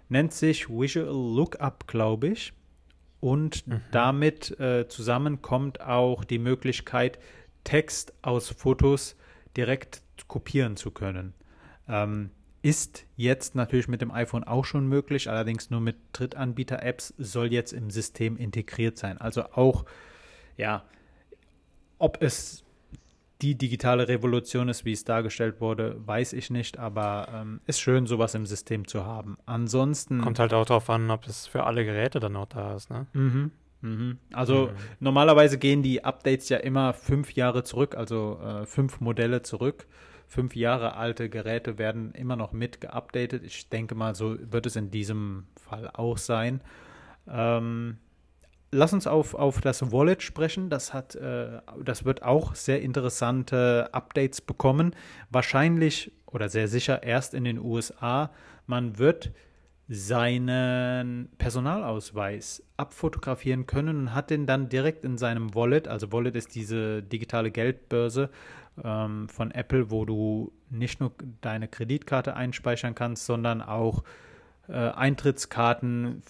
[0.08, 2.52] Nennt sich Visual Lookup, glaube ich.
[3.20, 3.80] Und mhm.
[3.90, 7.18] damit äh, zusammen kommt auch die Möglichkeit,
[7.64, 9.16] Text aus Fotos
[9.56, 11.34] direkt kopieren zu können.
[11.88, 12.30] Ähm,
[12.62, 17.72] ist jetzt natürlich mit dem iPhone auch schon möglich, allerdings nur mit Drittanbieter-Apps, soll jetzt
[17.72, 19.18] im System integriert sein.
[19.18, 19.84] Also auch,
[20.56, 20.84] ja,
[21.98, 22.64] ob es
[23.42, 28.06] die digitale Revolution ist, wie es dargestellt wurde, weiß ich nicht, aber ähm, ist schön,
[28.06, 29.38] sowas im System zu haben.
[29.46, 30.20] Ansonsten.
[30.20, 33.06] Kommt halt auch darauf an, ob es für alle Geräte dann auch da ist, ne?
[33.12, 33.50] Mhm.
[33.82, 34.18] Mhm.
[34.32, 34.76] Also mhm.
[35.00, 39.86] normalerweise gehen die Updates ja immer fünf Jahre zurück, also äh, fünf Modelle zurück.
[40.26, 43.42] Fünf Jahre alte Geräte werden immer noch mit geupdatet.
[43.44, 46.60] Ich denke mal, so wird es in diesem Fall auch sein.
[47.26, 47.98] Ähm,
[48.72, 50.70] Lass uns auf, auf das Wallet sprechen.
[50.70, 54.94] Das hat, äh, das wird auch sehr interessante Updates bekommen.
[55.30, 58.30] Wahrscheinlich oder sehr sicher erst in den USA.
[58.66, 59.32] Man wird
[59.88, 65.88] seinen Personalausweis abfotografieren können und hat den dann direkt in seinem Wallet.
[65.88, 68.30] Also Wallet ist diese digitale Geldbörse
[68.84, 74.04] ähm, von Apple, wo du nicht nur deine Kreditkarte einspeichern kannst, sondern auch
[74.68, 76.22] äh, Eintrittskarten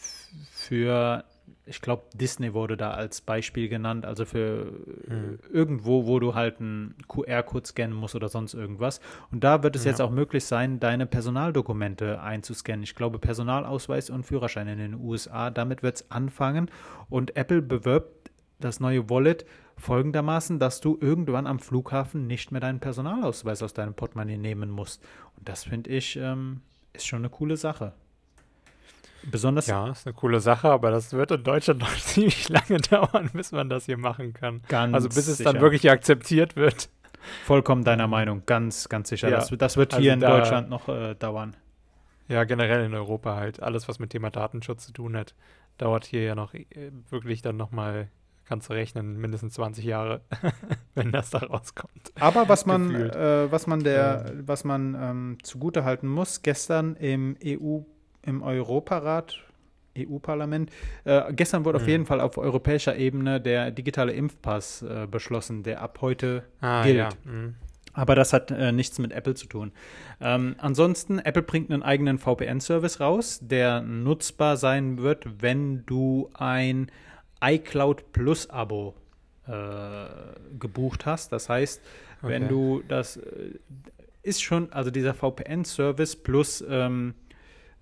[0.50, 1.24] für
[1.70, 4.72] ich glaube, Disney wurde da als Beispiel genannt, also für
[5.06, 5.38] mhm.
[5.52, 9.00] irgendwo, wo du halt einen QR-Code scannen musst oder sonst irgendwas.
[9.30, 9.90] Und da wird es ja.
[9.90, 12.82] jetzt auch möglich sein, deine Personaldokumente einzuscannen.
[12.82, 15.50] Ich glaube, Personalausweis und Führerschein in den USA.
[15.50, 16.70] Damit wird es anfangen.
[17.08, 22.80] Und Apple bewirbt das neue Wallet folgendermaßen, dass du irgendwann am Flughafen nicht mehr deinen
[22.80, 25.02] Personalausweis aus deinem Portemonnaie nehmen musst.
[25.36, 27.92] Und das finde ich ähm, ist schon eine coole Sache.
[29.22, 29.66] Besonders.
[29.66, 33.52] Ja, ist eine coole Sache, aber das wird in Deutschland noch ziemlich lange dauern, bis
[33.52, 34.62] man das hier machen kann.
[34.68, 35.52] Ganz also bis es sicher.
[35.52, 36.88] dann wirklich akzeptiert wird.
[37.44, 39.28] Vollkommen deiner Meinung, ganz, ganz sicher.
[39.28, 39.36] Ja.
[39.36, 41.56] Das, das, wird hier also in Deutschland noch äh, dauern.
[42.28, 43.62] Ja, generell in Europa halt.
[43.62, 45.34] Alles, was mit Thema Datenschutz zu tun hat,
[45.78, 46.66] dauert hier ja noch äh,
[47.10, 48.08] wirklich dann nochmal,
[48.44, 50.22] kannst du rechnen, mindestens 20 Jahre,
[50.94, 52.12] wenn das da rauskommt.
[52.18, 54.32] Aber was man, äh, was man der, ja.
[54.46, 57.80] was man ähm, zugute halten muss, gestern im EU
[58.22, 59.38] im Europarat
[59.98, 60.70] EU-Parlament.
[61.04, 61.84] Äh, gestern wurde mhm.
[61.84, 66.82] auf jeden Fall auf europäischer Ebene der digitale Impfpass äh, beschlossen, der ab heute ah,
[66.82, 66.96] gilt.
[66.98, 67.08] Ja.
[67.24, 67.54] Mhm.
[67.92, 69.72] Aber das hat äh, nichts mit Apple zu tun.
[70.20, 76.90] Ähm, ansonsten, Apple bringt einen eigenen VPN-Service raus, der nutzbar sein wird, wenn du ein
[77.42, 78.94] iCloud Plus-Abo
[79.48, 79.52] äh,
[80.58, 81.32] gebucht hast.
[81.32, 81.82] Das heißt,
[82.22, 82.32] okay.
[82.32, 83.58] wenn du das äh,
[84.22, 87.14] ist schon, also dieser VPN-Service plus ähm,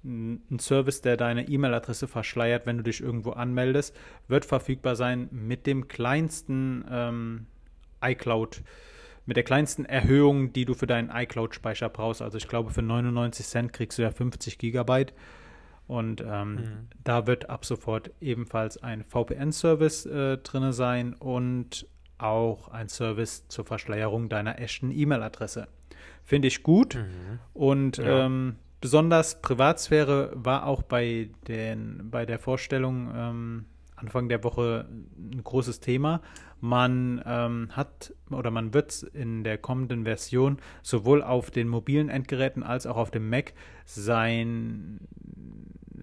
[0.05, 3.97] ein Service, der deine E-Mail-Adresse verschleiert, wenn du dich irgendwo anmeldest,
[4.29, 7.47] wird verfügbar sein mit dem kleinsten ähm,
[8.03, 8.63] iCloud,
[9.27, 12.23] mit der kleinsten Erhöhung, die du für deinen iCloud-Speicher brauchst.
[12.23, 15.13] Also ich glaube, für 99 Cent kriegst du ja 50 Gigabyte.
[15.89, 16.89] Und ähm, mhm.
[17.03, 21.87] da wird ab sofort ebenfalls ein VPN-Service äh, drin sein und
[22.19, 25.67] auch ein Service zur Verschleierung deiner echten E-Mail-Adresse.
[26.25, 26.97] Finde ich gut.
[26.97, 27.39] Mhm.
[27.55, 28.27] Und ja.
[28.27, 33.65] ähm, besonders Privatsphäre war auch bei, den, bei der Vorstellung ähm,
[33.97, 34.87] Anfang der Woche
[35.19, 36.21] ein großes Thema.
[36.61, 42.63] Man ähm, hat oder man wird in der kommenden Version sowohl auf den mobilen Endgeräten
[42.63, 43.55] als auch auf dem Mac
[43.85, 45.01] sein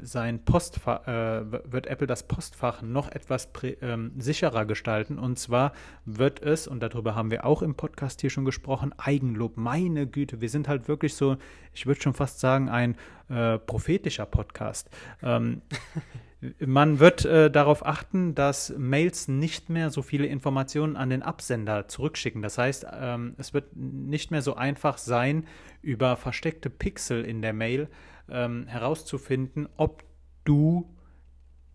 [0.06, 3.50] sein Postfach, äh, wird Apple das Postfach noch etwas
[3.82, 5.20] ähm, sicherer gestalten.
[5.20, 5.74] Und zwar
[6.06, 9.58] wird es, und darüber haben wir auch im Podcast hier schon gesprochen, Eigenlob.
[9.58, 11.38] Meine Güte, wir sind halt wirklich so,
[11.74, 12.96] ich würde schon fast sagen, ein
[13.30, 14.90] äh, prophetischer Podcast.
[15.22, 15.62] Ähm,
[16.60, 21.88] Man wird äh, darauf achten, dass Mails nicht mehr so viele Informationen an den Absender
[21.88, 22.42] zurückschicken.
[22.42, 25.48] Das heißt, ähm, es wird nicht mehr so einfach sein,
[25.82, 27.90] über versteckte Pixel in der Mail
[28.30, 30.04] ähm, herauszufinden, ob
[30.44, 30.90] du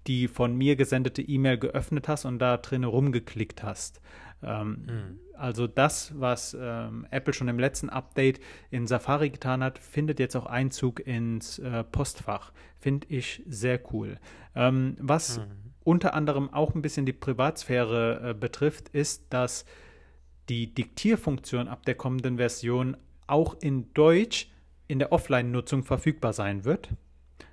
[0.06, 4.00] die von mir gesendete E-Mail geöffnet hast und da drin rumgeklickt hast.
[4.42, 5.18] Ähm, mhm.
[5.34, 8.40] Also das, was ähm, Apple schon im letzten Update
[8.70, 12.52] in Safari getan hat, findet jetzt auch Einzug ins äh, Postfach.
[12.78, 14.18] Finde ich sehr cool.
[14.54, 15.44] Ähm, was mhm.
[15.84, 19.64] unter anderem auch ein bisschen die Privatsphäre äh, betrifft, ist, dass
[20.48, 22.96] die Diktierfunktion ab der kommenden Version
[23.26, 24.49] auch in Deutsch
[24.90, 26.90] in der Offline-Nutzung verfügbar sein wird.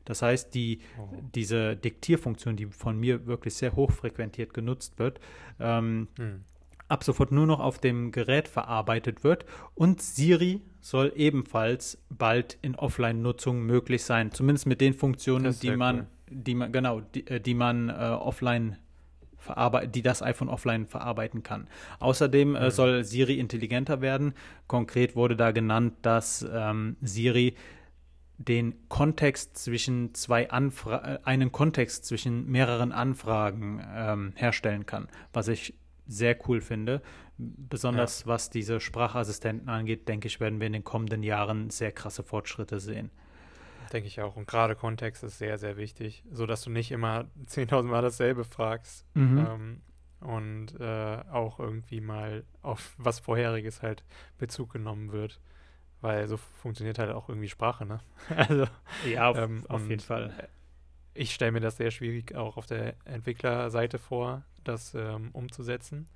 [0.06, 1.08] Das heißt, die, oh.
[1.36, 5.20] diese Diktierfunktion, die von mir wirklich sehr hochfrequentiert genutzt wird,
[5.60, 6.44] ähm, hm.
[6.88, 9.46] ab sofort nur noch auf dem Gerät verarbeitet wird.
[9.76, 16.00] Und Siri soll ebenfalls bald in Offline-Nutzung möglich sein, zumindest mit den Funktionen, die man,
[16.00, 16.08] cool.
[16.30, 18.78] die man, genau, die, äh, die man äh, offline
[19.94, 21.68] die das iPhone offline verarbeiten kann.
[22.00, 22.70] Außerdem äh, mhm.
[22.72, 24.34] soll Siri intelligenter werden.
[24.68, 27.56] Konkret wurde da genannt, dass ähm, Siri
[28.38, 35.48] den Kontext zwischen zwei Anfra äh, einen Kontext zwischen mehreren Anfragen ähm, herstellen kann, was
[35.48, 35.74] ich
[36.06, 37.02] sehr cool finde.
[37.38, 38.28] Besonders ja.
[38.28, 42.80] was diese Sprachassistenten angeht, denke ich, werden wir in den kommenden Jahren sehr krasse Fortschritte
[42.80, 43.12] sehen.
[43.92, 44.36] Denke ich auch.
[44.36, 49.06] Und gerade Kontext ist sehr, sehr wichtig, sodass du nicht immer 10.000 Mal dasselbe fragst
[49.14, 49.38] mhm.
[49.48, 49.82] ähm,
[50.20, 54.04] und äh, auch irgendwie mal auf was Vorheriges halt
[54.38, 55.40] Bezug genommen wird.
[56.00, 58.00] Weil so funktioniert halt auch irgendwie Sprache, ne?
[58.36, 58.68] also,
[59.10, 60.32] ja, auf, ähm, auf jeden Fall.
[61.16, 66.08] Ich stelle mir das sehr schwierig auch auf der Entwicklerseite vor, das ähm, umzusetzen.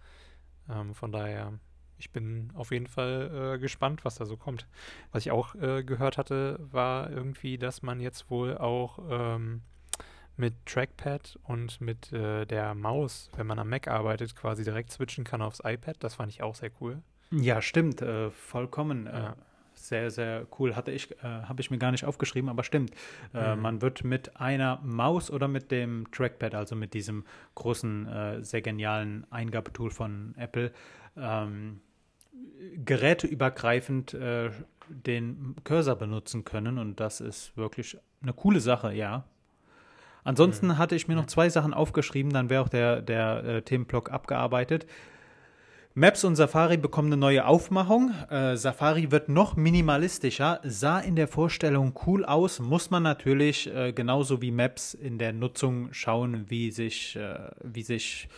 [0.70, 1.54] Ähm, von daher
[2.02, 4.66] ich bin auf jeden Fall äh, gespannt, was da so kommt.
[5.12, 9.62] Was ich auch äh, gehört hatte, war irgendwie, dass man jetzt wohl auch ähm,
[10.36, 15.24] mit Trackpad und mit äh, der Maus, wenn man am Mac arbeitet, quasi direkt switchen
[15.24, 15.98] kann aufs iPad.
[16.00, 17.04] Das fand ich auch sehr cool.
[17.30, 19.06] Ja, stimmt, äh, vollkommen.
[19.06, 19.36] Äh, ja.
[19.76, 20.76] Sehr, sehr cool.
[20.76, 22.92] Hatte ich, äh, habe ich mir gar nicht aufgeschrieben, aber stimmt.
[23.34, 23.62] Mhm.
[23.62, 27.26] Man wird mit einer Maus oder mit dem Trackpad, also mit diesem
[27.56, 30.72] großen, sehr genialen Eingabetool von Apple,
[31.18, 31.82] ähm,
[32.84, 34.52] geräteübergreifend äh,
[34.90, 39.26] den Cursor benutzen können und das ist wirklich eine coole Sache, ja.
[40.24, 40.78] Ansonsten mhm.
[40.78, 44.86] hatte ich mir noch zwei Sachen aufgeschrieben, dann wäre auch der, der äh, Themenblock abgearbeitet.
[45.94, 48.14] Maps und Safari bekommen eine neue Aufmachung.
[48.30, 53.92] Äh, Safari wird noch minimalistischer, sah in der Vorstellung cool aus, muss man natürlich äh,
[53.92, 58.30] genauso wie Maps in der Nutzung schauen, wie sich, äh, wie sich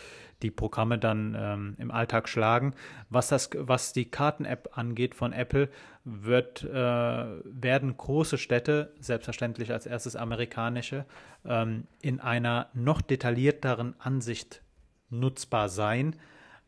[0.44, 2.74] die Programme dann ähm, im Alltag schlagen.
[3.10, 5.70] Was, das, was die Karten-App angeht von Apple,
[6.04, 11.06] wird, äh, werden große Städte, selbstverständlich als erstes amerikanische,
[11.46, 14.62] ähm, in einer noch detaillierteren Ansicht
[15.10, 16.16] nutzbar sein.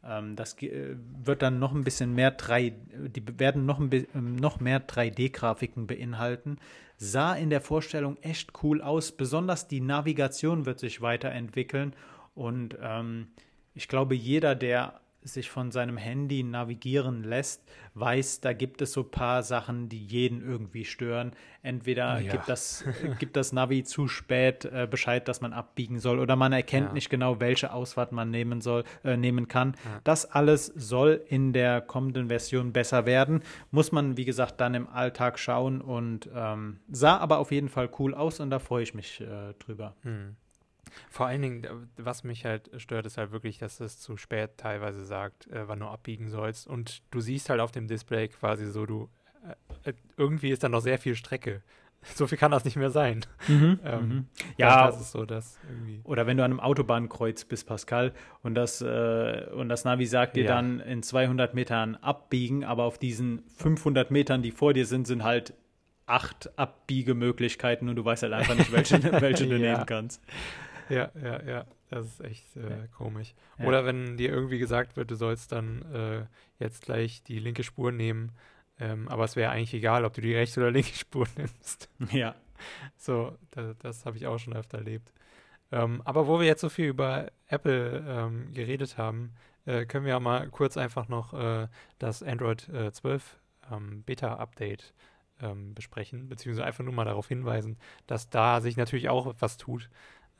[0.06, 2.74] Ähm, das äh, wird dann noch ein bisschen mehr 3,
[3.08, 6.58] die werden noch, ein, ähm, noch mehr 3D-Grafiken beinhalten.
[6.98, 9.12] Sah in der Vorstellung echt cool aus.
[9.12, 11.94] Besonders die Navigation wird sich weiterentwickeln
[12.36, 13.28] und ähm,
[13.76, 17.64] ich glaube, jeder, der sich von seinem Handy navigieren lässt,
[17.96, 21.32] weiß, da gibt es so ein paar Sachen, die jeden irgendwie stören.
[21.64, 22.32] Entweder ja.
[22.32, 22.86] gibt, das,
[23.20, 26.94] gibt das Navi zu spät äh, Bescheid, dass man abbiegen soll, oder man erkennt ja.
[26.94, 29.76] nicht genau, welche Ausfahrt man nehmen soll, äh, nehmen kann.
[29.86, 30.02] Ja.
[30.04, 33.42] Das alles soll in der kommenden Version besser werden.
[33.72, 37.90] Muss man, wie gesagt, dann im Alltag schauen und ähm, sah aber auf jeden Fall
[38.00, 39.96] cool aus und da freue ich mich äh, drüber.
[40.04, 40.36] Hm.
[41.10, 45.04] Vor allen Dingen, was mich halt stört, ist halt wirklich, dass es zu spät teilweise
[45.04, 46.68] sagt, äh, wann du abbiegen sollst.
[46.68, 49.10] Und du siehst halt auf dem Display quasi so, du
[49.84, 51.62] äh, äh irgendwie ist da noch sehr viel Strecke.
[52.14, 53.26] So viel kann das nicht mehr sein.
[53.48, 54.26] Mhm, ähm, mhm.
[54.58, 56.02] Ja, das ist so das irgendwie.
[56.04, 60.36] Oder wenn du an einem Autobahnkreuz bist, Pascal, und das, äh, und das Navi sagt
[60.36, 60.54] dir ja.
[60.54, 65.24] dann in 200 Metern abbiegen, aber auf diesen 500 Metern, die vor dir sind, sind
[65.24, 65.56] halt
[66.06, 69.72] acht Abbiegemöglichkeiten und du weißt halt einfach nicht, welche, welche du ja.
[69.74, 70.22] nehmen kannst.
[70.90, 71.66] Ja, ja, ja.
[71.90, 72.88] Das ist echt äh, ja.
[72.98, 73.36] komisch.
[73.58, 73.66] Ja.
[73.66, 76.26] Oder wenn dir irgendwie gesagt wird, du sollst dann äh,
[76.60, 78.32] jetzt gleich die linke Spur nehmen,
[78.80, 81.90] ähm, aber es wäre eigentlich egal, ob du die rechte oder linke Spur nimmst.
[82.12, 82.36] Ja.
[82.98, 85.12] So, da, das habe ich auch schon öfter erlebt.
[85.72, 89.34] Ähm, aber wo wir jetzt so viel über Apple ähm, geredet haben,
[89.66, 91.68] äh, können wir ja mal kurz einfach noch äh,
[92.00, 93.40] das Android äh, 12
[93.72, 94.94] ähm, Beta-Update
[95.42, 97.78] ähm, besprechen, beziehungsweise einfach nur mal darauf hinweisen,
[98.08, 99.90] dass da sich natürlich auch was tut.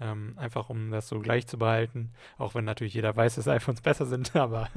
[0.02, 2.12] Ähm, einfach um das so gleich zu behalten.
[2.38, 4.70] Auch wenn natürlich jeder weiß, dass iPhones besser sind, aber.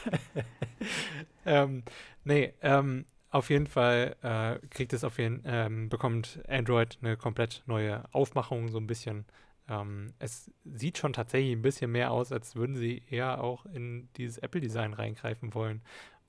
[1.44, 1.82] ähm,
[2.24, 7.62] nee, ähm, auf jeden Fall äh, kriegt es auf jeden ähm, bekommt Android eine komplett
[7.66, 9.24] neue Aufmachung, so ein bisschen.
[9.68, 14.08] Ähm, es sieht schon tatsächlich ein bisschen mehr aus, als würden sie eher auch in
[14.16, 15.82] dieses Apple-Design reingreifen wollen.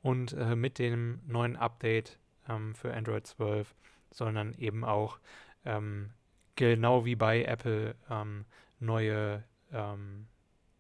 [0.03, 3.73] Und äh, mit dem neuen Update ähm, für Android 12
[4.11, 5.19] sollen dann eben auch
[5.65, 6.11] ähm,
[6.55, 8.45] genau wie bei Apple ähm,
[8.79, 10.27] neue ähm,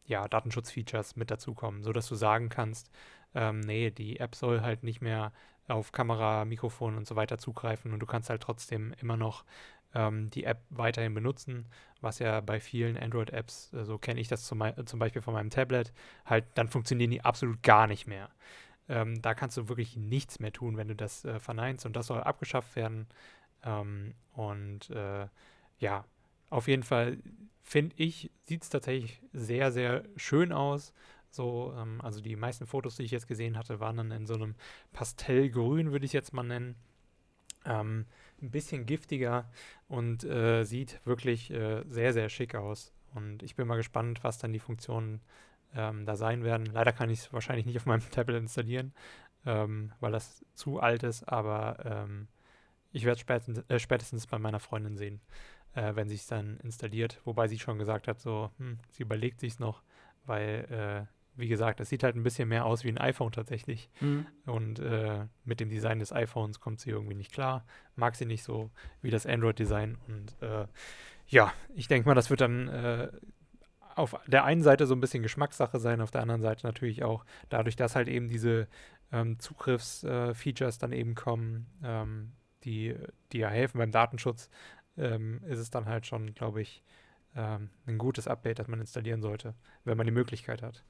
[0.05, 2.91] ja, Datenschutzfeatures mit dazukommen, sodass du sagen kannst,
[3.33, 5.31] ähm, nee, die App soll halt nicht mehr
[5.67, 9.45] auf Kamera, Mikrofon und so weiter zugreifen und du kannst halt trotzdem immer noch
[9.93, 11.67] ähm, die App weiterhin benutzen,
[12.01, 15.49] was ja bei vielen Android-Apps, so also kenne ich das zum, zum, Beispiel von meinem
[15.49, 15.93] Tablet,
[16.25, 18.29] halt dann funktionieren die absolut gar nicht mehr.
[18.89, 22.07] Ähm, da kannst du wirklich nichts mehr tun, wenn du das äh, verneinst und das
[22.07, 23.07] soll abgeschafft werden.
[23.63, 25.27] Ähm, und äh,
[25.81, 26.05] ja,
[26.49, 27.17] auf jeden Fall
[27.63, 30.93] finde ich, sieht es tatsächlich sehr, sehr schön aus.
[31.29, 34.35] So, ähm, also die meisten Fotos, die ich jetzt gesehen hatte, waren dann in so
[34.35, 34.55] einem
[34.93, 36.75] Pastellgrün, würde ich jetzt mal nennen.
[37.65, 38.05] Ähm,
[38.41, 39.49] ein bisschen giftiger
[39.87, 42.93] und äh, sieht wirklich äh, sehr, sehr schick aus.
[43.13, 45.21] Und ich bin mal gespannt, was dann die Funktionen
[45.75, 46.65] ähm, da sein werden.
[46.65, 48.93] Leider kann ich es wahrscheinlich nicht auf meinem Tablet installieren,
[49.45, 52.27] ähm, weil das zu alt ist, aber ähm,
[52.91, 55.21] ich werde es spätestens, äh, spätestens bei meiner Freundin sehen
[55.73, 57.19] äh, wenn sie es dann installiert.
[57.25, 59.81] Wobei sie schon gesagt hat, so, hm, sie überlegt sich noch,
[60.25, 63.89] weil, äh, wie gesagt, es sieht halt ein bisschen mehr aus wie ein iPhone tatsächlich.
[64.01, 64.25] Mhm.
[64.45, 67.65] Und äh, mit dem Design des iPhones kommt sie irgendwie nicht klar.
[67.95, 68.69] Mag sie nicht so
[69.01, 69.97] wie das Android-Design.
[70.07, 70.67] Und äh,
[71.27, 73.11] ja, ich denke mal, das wird dann äh,
[73.95, 77.25] auf der einen Seite so ein bisschen Geschmackssache sein, auf der anderen Seite natürlich auch
[77.49, 78.67] dadurch, dass halt eben diese
[79.11, 82.31] ähm, Zugriffsfeatures dann eben kommen, ähm,
[82.63, 82.95] die,
[83.31, 84.49] die ja helfen beim Datenschutz,
[84.97, 86.83] ähm, ist es dann halt schon, glaube ich,
[87.35, 89.53] ähm, ein gutes Update, das man installieren sollte,
[89.85, 90.83] wenn man die Möglichkeit hat.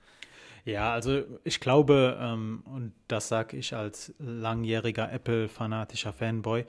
[0.66, 6.66] Ja, also ich glaube, ähm, und das sage ich als langjähriger Apple-fanatischer Fanboy,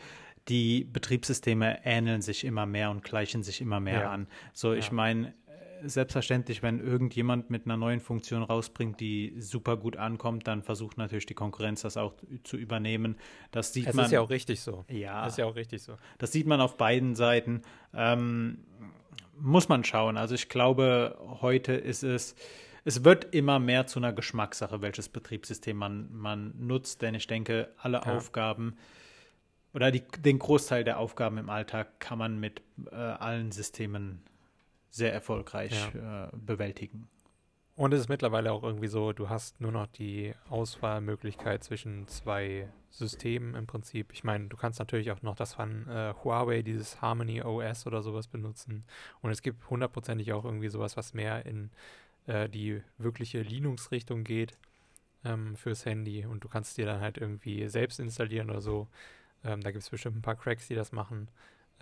[0.49, 4.11] die Betriebssysteme ähneln sich immer mehr und gleichen sich immer mehr ja.
[4.11, 4.27] an.
[4.53, 4.93] So, ich ja.
[4.93, 5.35] meine,
[5.85, 11.27] selbstverständlich, wenn irgendjemand mit einer neuen Funktion rausbringt, die super gut ankommt, dann versucht natürlich
[11.27, 12.15] die Konkurrenz das auch
[12.45, 13.17] zu übernehmen.
[13.51, 14.07] Das sieht es man.
[14.07, 14.85] ist ja auch richtig so.
[14.89, 15.25] Ja.
[15.25, 15.97] Das ist ja auch richtig so.
[16.19, 17.63] Das sieht man auf beiden Seiten.
[17.95, 18.59] Ähm,
[19.39, 20.17] muss man schauen.
[20.17, 22.35] Also ich glaube, heute ist es.
[22.85, 27.69] Es wird immer mehr zu einer Geschmackssache, welches Betriebssystem man, man nutzt, denn ich denke,
[27.79, 28.17] alle ja.
[28.17, 28.75] Aufgaben
[29.75, 34.23] oder die, den Großteil der Aufgaben im Alltag kann man mit äh, allen Systemen
[34.93, 36.27] sehr erfolgreich ja.
[36.27, 37.09] äh, bewältigen.
[37.75, 42.69] Und es ist mittlerweile auch irgendwie so, du hast nur noch die Auswahlmöglichkeit zwischen zwei
[42.91, 44.13] Systemen im Prinzip.
[44.13, 48.03] Ich meine, du kannst natürlich auch noch das von äh, Huawei, dieses Harmony OS oder
[48.03, 48.85] sowas benutzen.
[49.23, 51.71] Und es gibt hundertprozentig auch irgendwie sowas, was mehr in
[52.27, 54.59] äh, die wirkliche Linux-Richtung geht
[55.25, 56.27] ähm, fürs Handy.
[56.27, 58.89] Und du kannst dir dann halt irgendwie selbst installieren oder so.
[59.45, 61.29] Ähm, da gibt es bestimmt ein paar Cracks, die das machen.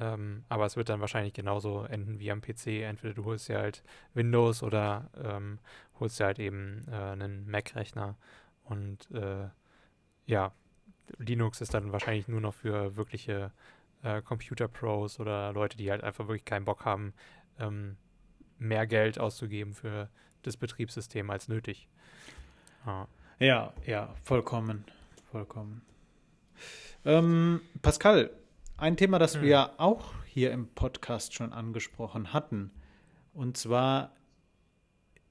[0.01, 2.83] Ähm, aber es wird dann wahrscheinlich genauso enden wie am PC.
[2.83, 3.85] Entweder du holst dir halt
[4.15, 5.59] Windows oder ähm,
[6.01, 8.17] holst dir halt eben äh, einen Mac-Rechner.
[8.65, 9.49] Und äh,
[10.25, 10.53] ja,
[11.19, 13.53] Linux ist dann wahrscheinlich nur noch für wirkliche
[14.03, 17.13] äh, Computer-Pros oder Leute, die halt einfach wirklich keinen Bock haben,
[17.59, 17.97] ähm,
[18.59, 20.09] mehr Geld auszugeben für
[20.43, 21.89] das Betriebssystem als nötig.
[22.87, 24.85] Ja, ja, ja vollkommen.
[25.31, 25.83] Vollkommen.
[27.05, 28.31] Ähm, Pascal,
[28.81, 29.43] ein Thema, das hm.
[29.43, 32.71] wir auch hier im Podcast schon angesprochen hatten.
[33.35, 34.13] Und zwar,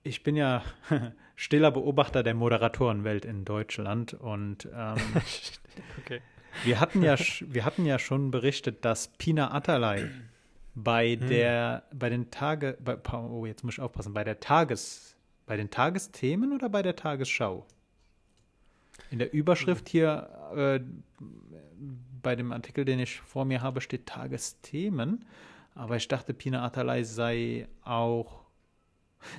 [0.03, 0.63] ich bin ja
[1.35, 4.97] stiller Beobachter der Moderatorenwelt in Deutschland und ähm,
[5.99, 6.21] okay.
[6.63, 10.07] wir, hatten ja, wir hatten ja schon berichtet, dass Pina Atalay
[10.75, 11.27] bei hm.
[11.27, 15.15] der, bei den Tage, bei, oh, jetzt muss ich aufpassen, bei der Tages,
[15.47, 17.65] bei den Tagesthemen oder bei der Tagesschau?
[19.09, 20.79] In der Überschrift hier äh,
[22.21, 25.25] bei dem Artikel, den ich vor mir habe, steht Tagesthemen.
[25.75, 28.43] Aber ich dachte, Pina Atalay sei auch.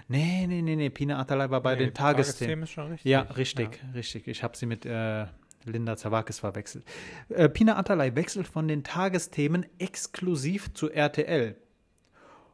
[0.09, 0.91] Nee, nee, nee, nee.
[0.91, 2.63] Pina Atalay war bei nee, den Tagesthemen.
[2.63, 3.11] Tagesthemen ist schon richtig.
[3.11, 3.91] Ja, richtig, ja.
[3.93, 4.29] richtig.
[4.29, 5.27] Ich habe sie mit äh,
[5.65, 6.85] Linda Zawakis verwechselt.
[7.29, 11.57] Äh, Pina Atalay wechselt von den Tagesthemen exklusiv zu RTL.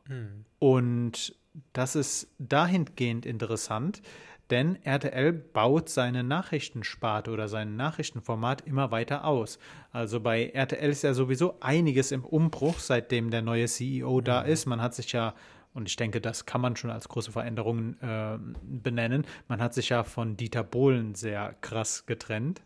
[0.08, 0.44] Hm.
[0.58, 1.36] Und
[1.72, 4.02] das ist dahingehend interessant,
[4.50, 9.58] denn RTL baut seine Nachrichtensparte oder sein Nachrichtenformat immer weiter aus.
[9.92, 14.48] Also bei RTL ist ja sowieso einiges im Umbruch, seitdem der neue CEO da mhm.
[14.48, 14.66] ist.
[14.66, 15.34] Man hat sich ja
[15.76, 19.26] und ich denke, das kann man schon als große Veränderung äh, benennen.
[19.46, 22.62] Man hat sich ja von Dieter Bohlen sehr krass getrennt.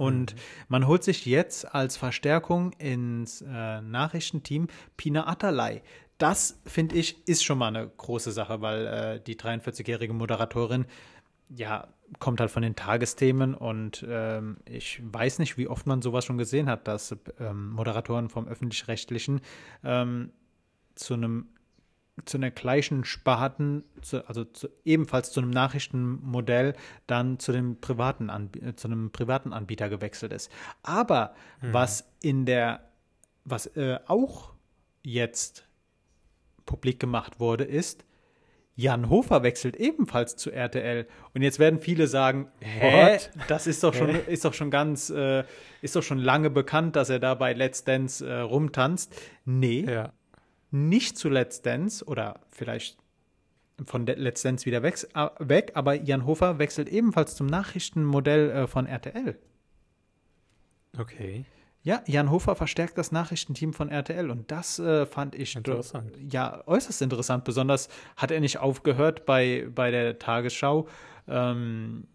[0.00, 0.40] Und mhm.
[0.68, 5.82] man holt sich jetzt als Verstärkung ins äh, Nachrichtenteam Pina Atalay,
[6.16, 10.86] das, finde ich, ist schon mal eine große Sache, weil äh, die 43-jährige Moderatorin
[11.48, 11.88] ja
[12.18, 16.38] kommt halt von den Tagesthemen und ähm, ich weiß nicht, wie oft man sowas schon
[16.38, 19.40] gesehen hat, dass ähm, Moderatoren vom öffentlich-rechtlichen
[19.84, 20.32] ähm,
[20.94, 21.48] zu einem
[22.24, 26.74] zu einer gleichen Sparten, zu, also zu, ebenfalls zu einem Nachrichtenmodell,
[27.06, 30.50] dann zu dem privaten Anb zu einem privaten Anbieter gewechselt ist.
[30.82, 31.72] Aber mhm.
[31.72, 32.80] was in der,
[33.44, 34.52] was äh, auch
[35.02, 35.66] jetzt
[36.66, 38.04] publik gemacht wurde, ist,
[38.76, 41.06] Jan Hofer wechselt ebenfalls zu RTL.
[41.34, 43.30] Und jetzt werden viele sagen, hä, What?
[43.48, 45.44] das ist doch schon, ist doch schon ganz, äh,
[45.82, 49.14] ist doch schon lange bekannt, dass er da bei Let's Dance äh, rumtanzt.
[49.44, 50.12] Nee, ja.
[50.70, 52.98] Nicht zu Let's Dance oder vielleicht
[53.86, 58.66] von Let's Dance wieder weg, äh, weg, aber Jan Hofer wechselt ebenfalls zum Nachrichtenmodell äh,
[58.66, 59.38] von RTL.
[60.98, 61.44] Okay.
[61.82, 66.12] Ja, Jan Hofer verstärkt das Nachrichtenteam von RTL und das äh, fand ich interessant.
[66.30, 67.44] ja äußerst interessant.
[67.44, 70.88] Besonders hat er nicht aufgehört bei, bei der Tagesschau,
[71.26, 72.06] ähm,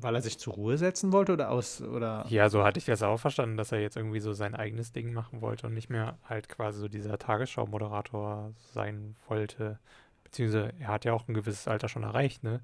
[0.00, 2.24] weil er sich zur Ruhe setzen wollte oder aus oder.
[2.28, 5.12] Ja, so hatte ich das auch verstanden, dass er jetzt irgendwie so sein eigenes Ding
[5.12, 9.78] machen wollte und nicht mehr halt quasi so dieser Tagesschau-Moderator sein wollte.
[10.24, 12.60] Beziehungsweise er hat ja auch ein gewisses Alter schon erreicht, ne?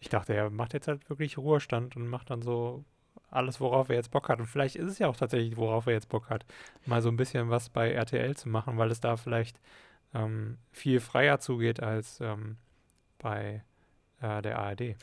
[0.00, 2.84] Ich dachte, er macht jetzt halt wirklich Ruhestand und macht dann so
[3.30, 4.38] alles, worauf er jetzt Bock hat.
[4.38, 6.44] Und vielleicht ist es ja auch tatsächlich, worauf er jetzt Bock hat,
[6.86, 9.60] mal so ein bisschen was bei RTL zu machen, weil es da vielleicht
[10.14, 12.56] ähm, viel freier zugeht als ähm,
[13.18, 13.62] bei
[14.20, 14.96] äh, der ARD.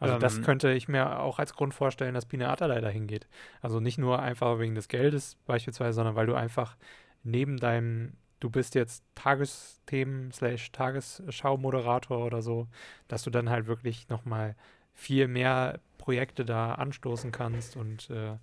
[0.00, 3.28] Also ähm, das könnte ich mir auch als Grund vorstellen, dass Pina Atalay dahin geht.
[3.60, 6.76] Also nicht nur einfach wegen des Geldes beispielsweise, sondern weil du einfach
[7.22, 12.66] neben deinem, du bist jetzt Tagesthemen slash Tagesschau-Moderator oder so,
[13.06, 14.56] dass du dann halt wirklich nochmal
[14.94, 18.36] viel mehr Projekte da anstoßen kannst und äh,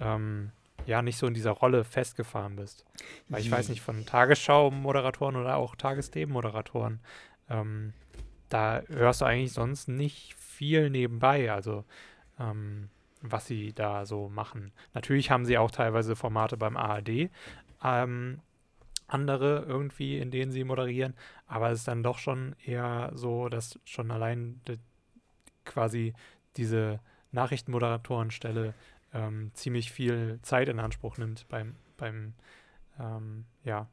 [0.00, 0.50] ähm,
[0.86, 2.84] ja, nicht so in dieser Rolle festgefahren bist.
[3.28, 7.00] Weil ich weiß nicht, von Tagesschau-Moderatoren oder auch Tagesthemen-Moderatoren,
[7.48, 7.92] ähm,
[8.48, 11.84] da hörst du eigentlich sonst nicht viel nebenbei, also
[12.38, 12.88] ähm,
[13.20, 14.72] was sie da so machen.
[14.92, 17.30] Natürlich haben sie auch teilweise Formate beim ARD,
[17.82, 18.40] ähm,
[19.06, 21.14] andere irgendwie, in denen sie moderieren,
[21.46, 24.60] aber es ist dann doch schon eher so, dass schon allein
[25.64, 26.14] quasi
[26.56, 27.00] diese
[27.32, 28.74] Nachrichtenmoderatorenstelle
[29.12, 32.34] ähm, ziemlich viel Zeit in Anspruch nimmt beim, beim
[32.98, 33.88] ähm, ja,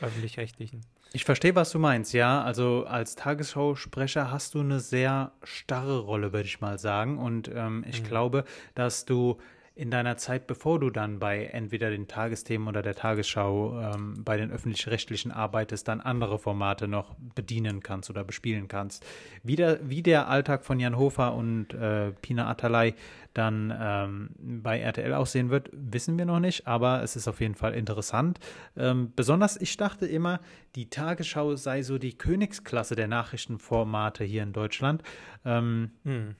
[0.00, 0.82] öffentlich-rechtlichen.
[1.12, 2.42] Ich verstehe, was du meinst, ja.
[2.42, 7.18] Also als Tagesschausprecher hast du eine sehr starre Rolle, würde ich mal sagen.
[7.18, 8.06] Und ähm, ich mhm.
[8.06, 8.44] glaube,
[8.74, 9.38] dass du
[9.76, 14.38] in deiner Zeit, bevor du dann bei entweder den Tagesthemen oder der Tagesschau ähm, bei
[14.38, 19.04] den öffentlich-rechtlichen arbeitest, dann andere Formate noch bedienen kannst oder bespielen kannst.
[19.42, 22.94] Wie der, wie der Alltag von Jan Hofer und äh, Pina Atalay
[23.34, 24.30] dann ähm,
[24.62, 28.38] bei RTL aussehen wird, wissen wir noch nicht, aber es ist auf jeden Fall interessant.
[28.78, 30.40] Ähm, besonders, ich dachte immer,
[30.74, 35.02] die Tagesschau sei so die Königsklasse der Nachrichtenformate hier in Deutschland.
[35.44, 36.34] Ähm, hm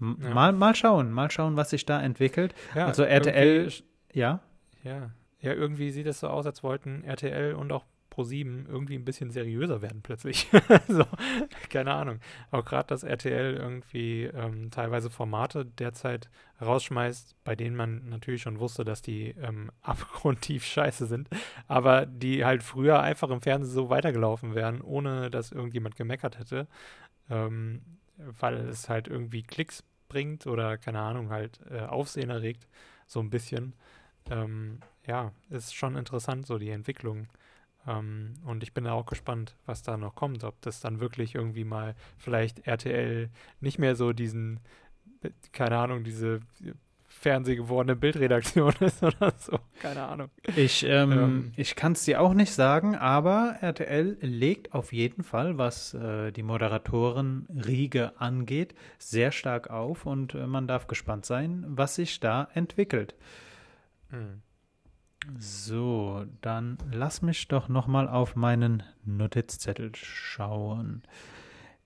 [0.00, 0.34] ja.
[0.34, 2.54] Mal, mal schauen, mal schauen, was sich da entwickelt.
[2.74, 3.72] Ja, also RTL,
[4.12, 4.40] ja.
[4.84, 7.84] Ja, ja, irgendwie sieht es so aus, als wollten RTL und auch
[8.18, 10.48] Pro7 irgendwie ein bisschen seriöser werden plötzlich.
[10.88, 11.04] so,
[11.68, 12.18] keine Ahnung.
[12.50, 16.28] Auch gerade, dass RTL irgendwie ähm, teilweise Formate derzeit
[16.60, 21.28] rausschmeißt, bei denen man natürlich schon wusste, dass die ähm, abgrundtief scheiße sind,
[21.68, 26.66] aber die halt früher einfach im Fernsehen so weitergelaufen wären, ohne dass irgendjemand gemeckert hätte.
[27.30, 27.82] Ähm,
[28.18, 32.66] weil es halt irgendwie Klicks bringt oder keine Ahnung, halt äh, Aufsehen erregt,
[33.06, 33.74] so ein bisschen.
[34.30, 37.28] Ähm, ja, ist schon interessant, so die Entwicklung.
[37.86, 41.34] Ähm, und ich bin da auch gespannt, was da noch kommt, ob das dann wirklich
[41.34, 44.60] irgendwie mal vielleicht RTL nicht mehr so diesen,
[45.22, 46.40] äh, keine Ahnung, diese
[47.18, 49.58] fernsehgewordene Bildredaktion ist oder so.
[49.80, 50.30] Keine Ahnung.
[50.56, 51.52] Ich, ähm, ähm.
[51.56, 56.32] ich kann es dir auch nicht sagen, aber RTL legt auf jeden Fall, was äh,
[56.32, 62.48] die Moderatoren-Riege angeht, sehr stark auf und äh, man darf gespannt sein, was sich da
[62.54, 63.14] entwickelt.
[64.10, 64.42] Mhm.
[65.38, 71.02] So, dann lass mich doch noch mal auf meinen Notizzettel schauen.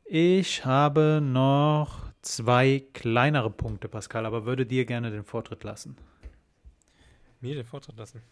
[0.04, 5.96] Ich habe noch zwei kleinere Punkte, Pascal, aber würde dir gerne den Vortritt lassen.
[7.40, 8.22] Mir den Vortritt lassen?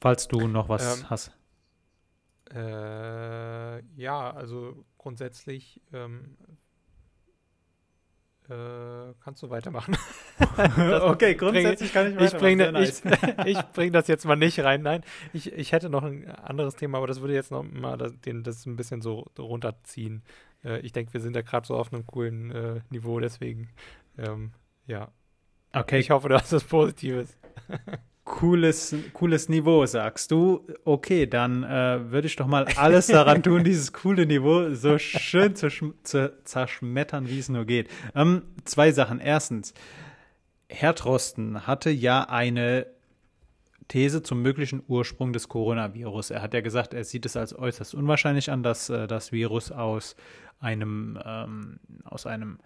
[0.00, 1.32] Falls du noch was ähm, hast.
[2.52, 6.36] Äh, ja, also grundsätzlich ähm,
[8.48, 9.96] äh, kannst du weitermachen.
[11.02, 12.34] okay, grundsätzlich kann ich weitermachen.
[12.34, 13.02] Ich bringe nice.
[13.04, 14.82] ich, ich bring das jetzt mal nicht rein.
[14.82, 18.20] Nein, ich, ich hätte noch ein anderes Thema, aber das würde jetzt noch mal das,
[18.20, 20.24] den, das ein bisschen so runterziehen.
[20.64, 23.68] Äh, ich denke, wir sind da gerade so auf einem coolen äh, Niveau, deswegen,
[24.18, 24.52] ähm,
[24.86, 25.10] ja.
[25.72, 25.98] Okay.
[25.98, 27.36] Ich hoffe, du hast was Positives.
[28.24, 30.66] cooles, cooles Niveau, sagst du.
[30.84, 35.54] Okay, dann äh, würde ich doch mal alles daran tun, dieses coole Niveau so schön
[35.56, 35.68] zu,
[36.02, 37.88] zu zerschmettern, wie es nur geht.
[38.14, 39.20] Ähm, zwei Sachen.
[39.20, 39.74] Erstens,
[40.68, 42.86] Herr Drosten hatte ja eine
[43.90, 46.30] These zum möglichen Ursprung des Coronavirus.
[46.30, 49.72] Er hat ja gesagt, er sieht es als äußerst unwahrscheinlich an, dass äh, das Virus
[49.72, 50.16] aus
[50.60, 52.58] einem, ähm, aus einem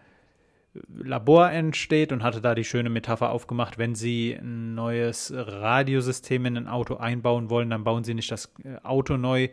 [0.89, 6.57] Labor entsteht und hatte da die schöne Metapher aufgemacht, wenn Sie ein neues Radiosystem in
[6.57, 9.49] ein Auto einbauen wollen, dann bauen Sie nicht das äh, Auto neu,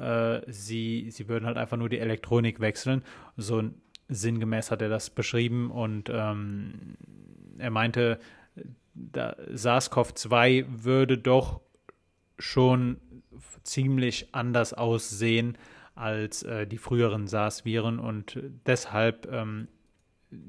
[0.00, 3.02] äh, Sie, Sie würden halt einfach nur die Elektronik wechseln.
[3.36, 3.62] So
[4.08, 6.96] sinngemäß hat er das beschrieben und ähm,
[7.58, 8.18] er meinte,
[8.96, 11.60] SARS-CoV-2 würde doch
[12.38, 12.98] schon
[13.62, 15.56] ziemlich anders aussehen
[15.94, 19.68] als äh, die früheren SARS-Viren und deshalb ähm,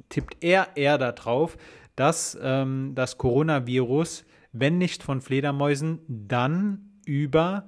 [0.10, 1.58] tippt er eher darauf,
[1.96, 7.68] dass ähm, das Coronavirus, wenn nicht von Fledermäusen, dann über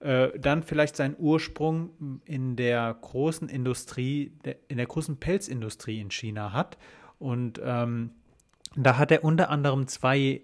[0.00, 4.32] äh, dann vielleicht seinen Ursprung in der großen Industrie,
[4.68, 6.78] in der großen Pelzindustrie in China hat.
[7.18, 8.12] Und ähm,
[8.76, 10.42] da hat er unter anderem zwei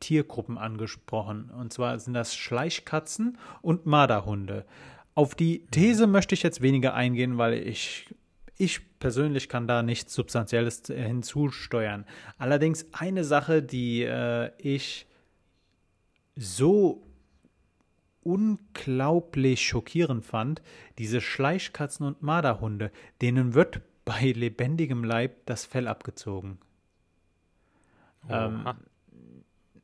[0.00, 1.50] Tiergruppen angesprochen.
[1.50, 4.66] Und zwar sind das Schleichkatzen und Marderhunde.
[5.14, 8.14] Auf die These möchte ich jetzt weniger eingehen, weil ich
[8.58, 12.06] ich persönlich kann da nichts Substanzielles hinzusteuern.
[12.38, 15.06] Allerdings eine Sache, die äh, ich
[16.36, 17.02] so
[18.22, 20.62] unglaublich schockierend fand,
[20.98, 22.90] diese Schleichkatzen und Marderhunde,
[23.20, 26.58] denen wird bei lebendigem Leib das Fell abgezogen.
[28.28, 28.64] Ähm,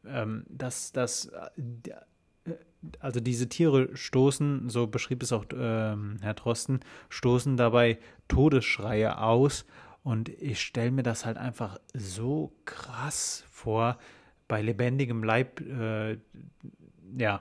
[0.07, 2.51] ähm, das, das, äh,
[2.99, 9.65] also diese Tiere stoßen, so beschrieb es auch ähm, Herr Drosten, stoßen dabei Todesschreie aus.
[10.03, 13.99] Und ich stelle mir das halt einfach so krass vor,
[14.49, 16.19] bei lebendigem Leib, äh,
[17.17, 17.41] ja.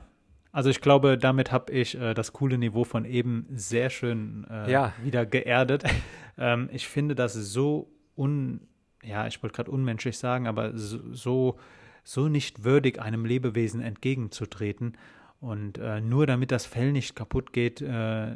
[0.53, 4.71] Also ich glaube, damit habe ich äh, das coole Niveau von eben sehr schön äh,
[4.71, 4.93] ja.
[5.01, 5.83] wieder geerdet.
[6.37, 8.61] ähm, ich finde das so un,
[9.03, 11.57] ja, ich wollte gerade unmenschlich sagen, aber so,
[12.03, 14.97] so, nicht würdig, einem Lebewesen entgegenzutreten.
[15.39, 18.35] Und äh, nur damit das Fell nicht kaputt geht, äh,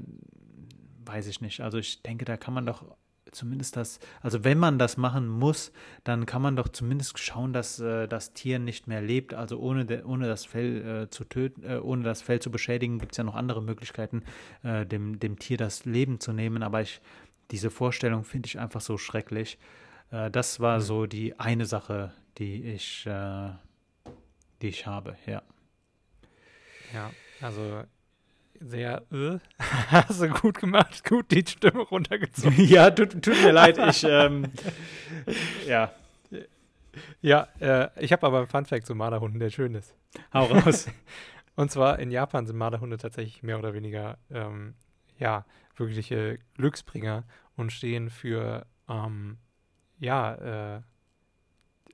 [1.06, 1.62] weiß ich nicht.
[1.62, 2.84] Also ich denke, da kann man doch
[3.32, 5.72] zumindest das, also wenn man das machen muss,
[6.04, 9.34] dann kann man doch zumindest schauen, dass äh, das Tier nicht mehr lebt.
[9.34, 13.00] Also ohne, de, ohne das Fell äh, zu töten, äh, ohne das Fell zu beschädigen,
[13.00, 14.24] gibt es ja noch andere Möglichkeiten,
[14.64, 16.64] äh, dem, dem Tier das Leben zu nehmen.
[16.64, 17.02] Aber ich,
[17.52, 19.60] diese Vorstellung finde ich einfach so schrecklich.
[20.12, 20.82] Äh, das war mhm.
[20.82, 23.50] so die eine Sache, die ich, äh,
[24.62, 25.42] die ich habe, ja.
[26.94, 27.84] Ja, also
[28.60, 29.38] sehr, äh,
[29.90, 32.66] hast du gut gemacht, gut die Stimme runtergezogen.
[32.68, 34.52] ja, tut, tut mir leid, ich, ähm,
[35.68, 35.92] ja.
[37.22, 39.94] Ja, äh, ich habe aber einen Funfact zu Marderhunden, der schön ist.
[40.34, 40.88] Hau raus.
[41.56, 44.76] Und zwar in Japan sind Marderhunde tatsächlich mehr oder weniger, ähm,
[45.18, 45.46] ja,
[45.76, 47.26] wirkliche Glücksbringer
[47.58, 49.38] und stehen für, ähm,
[50.06, 50.82] ja, äh,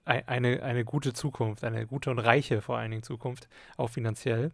[0.03, 3.47] eine, eine gute Zukunft, eine gute und reiche vor allen Dingen Zukunft,
[3.77, 4.51] auch finanziell.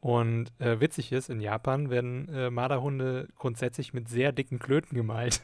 [0.00, 5.42] Und äh, witzig ist, in Japan werden äh, Marderhunde grundsätzlich mit sehr dicken Klöten gemalt,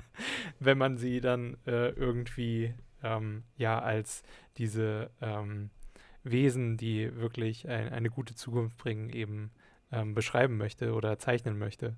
[0.60, 4.22] wenn man sie dann äh, irgendwie ähm, ja als
[4.56, 5.70] diese ähm,
[6.22, 9.50] Wesen, die wirklich ein, eine gute Zukunft bringen, eben
[9.90, 11.96] ähm, beschreiben möchte oder zeichnen möchte.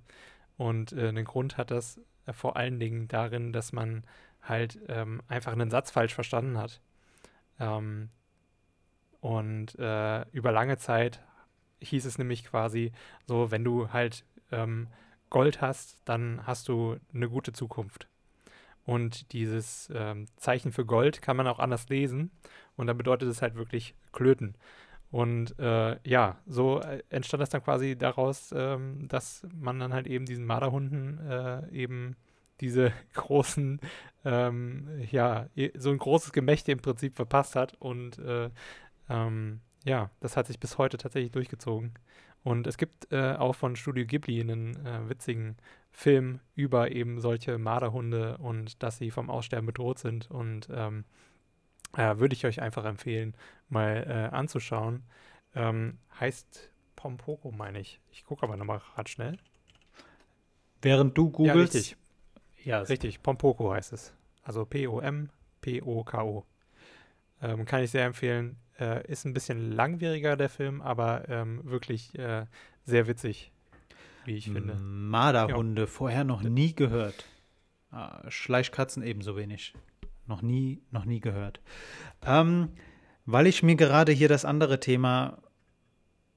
[0.56, 4.04] Und äh, einen Grund hat das äh, vor allen Dingen darin, dass man
[4.42, 6.80] halt ähm, einfach einen Satz falsch verstanden hat.
[7.58, 8.10] Ähm,
[9.20, 11.22] und äh, über lange Zeit
[11.80, 12.92] hieß es nämlich quasi
[13.26, 14.88] so, wenn du halt ähm,
[15.28, 18.08] Gold hast, dann hast du eine gute Zukunft.
[18.84, 22.30] Und dieses ähm, Zeichen für Gold kann man auch anders lesen.
[22.76, 24.56] Und dann bedeutet es halt wirklich Klöten.
[25.10, 30.06] Und äh, ja, so äh, entstand das dann quasi daraus, ähm, dass man dann halt
[30.06, 32.16] eben diesen Marderhunden äh, eben
[32.60, 33.80] diese großen,
[34.24, 37.74] ähm, ja, so ein großes Gemächte im Prinzip verpasst hat.
[37.78, 38.50] Und äh,
[39.08, 41.94] ähm, ja, das hat sich bis heute tatsächlich durchgezogen.
[42.42, 45.56] Und es gibt äh, auch von Studio Ghibli einen äh, witzigen
[45.92, 50.30] Film über eben solche Marderhunde und dass sie vom Aussterben bedroht sind.
[50.30, 51.04] Und ähm,
[51.96, 53.34] äh, würde ich euch einfach empfehlen,
[53.68, 55.02] mal äh, anzuschauen.
[55.54, 58.00] Ähm, heißt Pompoko, meine ich.
[58.10, 59.38] Ich gucke aber nochmal gerade schnell.
[60.82, 61.90] Während du googelst.
[61.90, 61.96] Ja.
[62.64, 63.22] Ja, richtig.
[63.22, 64.12] Pompoko heißt es.
[64.42, 66.44] Also P-O-M-P-O-K-O.
[67.42, 68.56] Ähm, kann ich sehr empfehlen.
[68.78, 72.46] Äh, ist ein bisschen langwieriger, der Film, aber ähm, wirklich äh,
[72.84, 73.52] sehr witzig,
[74.24, 74.74] wie ich finde.
[74.74, 75.86] Marderhunde, ja.
[75.86, 77.24] vorher noch nie gehört.
[77.90, 79.74] Ah, Schleichkatzen ebenso wenig.
[80.26, 81.60] Noch nie, noch nie gehört.
[82.24, 82.70] Ähm,
[83.26, 85.42] weil ich mir gerade hier das andere Thema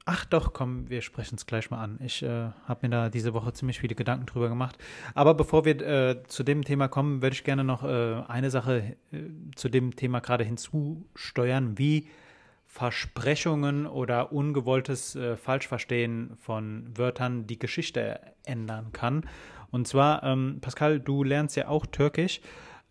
[0.05, 1.97] Ach doch, komm, wir sprechen es gleich mal an.
[2.03, 4.77] Ich äh, habe mir da diese Woche ziemlich viele Gedanken drüber gemacht.
[5.15, 8.97] Aber bevor wir äh, zu dem Thema kommen, würde ich gerne noch äh, eine Sache
[9.13, 9.17] äh,
[9.55, 12.09] zu dem Thema gerade hinzusteuern, wie
[12.65, 19.29] Versprechungen oder ungewolltes äh, Falschverstehen von Wörtern die Geschichte ändern kann.
[19.71, 22.41] Und zwar, ähm, Pascal, du lernst ja auch Türkisch.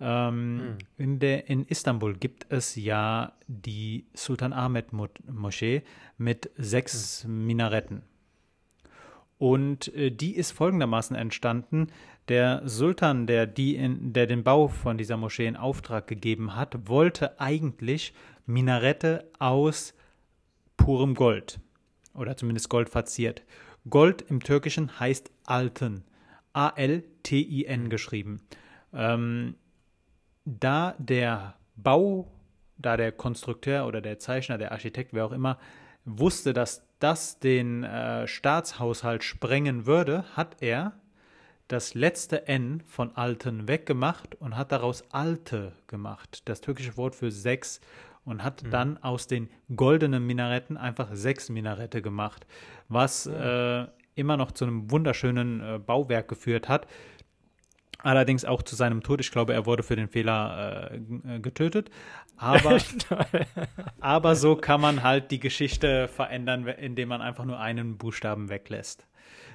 [0.05, 0.79] Ähm, hm.
[0.99, 5.83] in, der, in Istanbul gibt es ja die Sultan Ahmed Moschee
[6.19, 7.47] mit sechs hm.
[7.47, 8.03] Minaretten.
[9.39, 11.87] Und äh, die ist folgendermaßen entstanden.
[12.27, 16.89] Der Sultan, der, die in, der den Bau von dieser Moschee in Auftrag gegeben hat,
[16.89, 18.13] wollte eigentlich
[18.45, 19.95] Minarette aus
[20.77, 21.61] purem Gold.
[22.15, 23.43] Oder zumindest Gold verziert.
[23.89, 26.05] Gold im Türkischen heißt Alten.
[26.55, 28.43] A-L-T-I-N geschrieben.
[28.93, 29.55] Ähm,
[30.45, 32.30] da der Bau,
[32.78, 35.59] da der Konstrukteur oder der Zeichner, der Architekt, wer auch immer,
[36.05, 40.93] wusste, dass das den äh, Staatshaushalt sprengen würde, hat er
[41.68, 47.30] das letzte N von Alten weggemacht und hat daraus Alte gemacht, das türkische Wort für
[47.30, 47.80] sechs,
[48.24, 48.70] und hat mhm.
[48.70, 52.47] dann aus den goldenen Minaretten einfach sechs Minarette gemacht,
[52.88, 53.34] was mhm.
[53.34, 56.86] äh, immer noch zu einem wunderschönen äh, Bauwerk geführt hat.
[58.03, 59.21] Allerdings auch zu seinem Tod.
[59.21, 61.91] Ich glaube, er wurde für den Fehler äh, getötet.
[62.37, 62.79] Aber,
[64.01, 69.07] aber so kann man halt die Geschichte verändern, indem man einfach nur einen Buchstaben weglässt.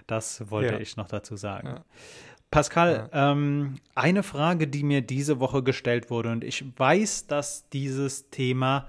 [0.07, 0.79] Das wollte ja.
[0.79, 1.67] ich noch dazu sagen.
[1.67, 1.85] Ja.
[2.49, 3.31] Pascal, ja.
[3.31, 8.87] Ähm, eine Frage, die mir diese Woche gestellt wurde, und ich weiß, dass dieses Thema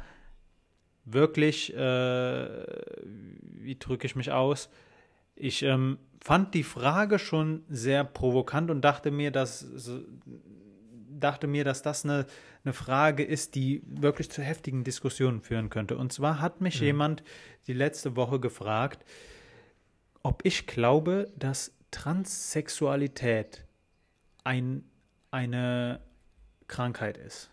[1.05, 2.49] wirklich, äh,
[3.05, 4.71] wie drücke ich mich aus,
[5.39, 9.67] ich ähm, fand die Frage schon sehr provokant und dachte mir, dass
[11.21, 12.27] dachte mir, dass das eine,
[12.65, 15.97] eine Frage ist, die wirklich zu heftigen Diskussionen führen könnte.
[15.97, 16.87] Und zwar hat mich mhm.
[16.87, 17.23] jemand
[17.67, 19.05] die letzte Woche gefragt,
[20.23, 23.65] ob ich glaube, dass Transsexualität
[24.45, 24.85] ein,
[25.31, 26.01] eine
[26.67, 27.51] Krankheit ist.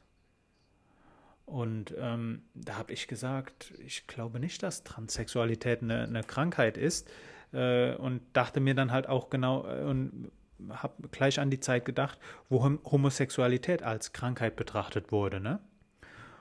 [1.45, 7.09] Und ähm, da habe ich gesagt, ich glaube nicht, dass Transsexualität eine, eine Krankheit ist
[7.53, 10.31] äh, und dachte mir dann halt auch genau äh, und
[10.69, 12.17] habe gleich an die Zeit gedacht,
[12.49, 15.39] wo Homosexualität als Krankheit betrachtet wurde.
[15.39, 15.59] Ne?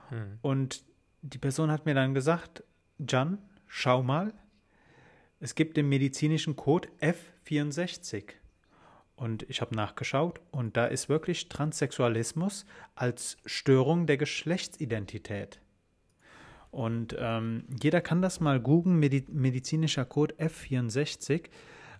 [0.09, 0.39] Hm.
[0.41, 0.83] Und
[1.21, 2.63] die Person hat mir dann gesagt,
[2.97, 4.33] Jan, schau mal,
[5.39, 8.33] es gibt den medizinischen Code F64.
[9.15, 15.61] Und ich habe nachgeschaut und da ist wirklich Transsexualismus als Störung der Geschlechtsidentität.
[16.75, 21.45] Und ähm, jeder kann das mal googeln, Medi medizinischer Code F64.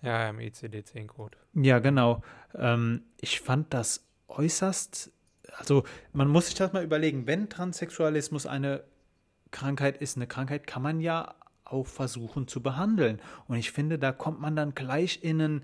[0.01, 1.37] Ja, im ICD-10-Code.
[1.53, 2.21] Ja, genau.
[2.53, 5.13] Ähm, ich fand das äußerst,
[5.57, 8.83] also man muss sich das mal überlegen, wenn Transsexualismus eine
[9.51, 13.21] Krankheit ist, eine Krankheit kann man ja auch versuchen zu behandeln.
[13.47, 15.61] Und ich finde, da kommt man dann gleich in ein,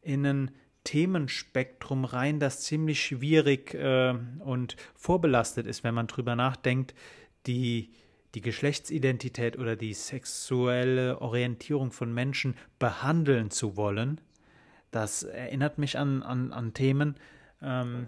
[0.00, 0.50] in ein
[0.84, 6.94] Themenspektrum rein, das ziemlich schwierig äh, und vorbelastet ist, wenn man drüber nachdenkt,
[7.46, 7.92] die
[8.34, 14.20] die Geschlechtsidentität oder die sexuelle Orientierung von Menschen behandeln zu wollen,
[14.90, 17.16] das erinnert mich an, an, an Themen,
[17.62, 18.06] ähm,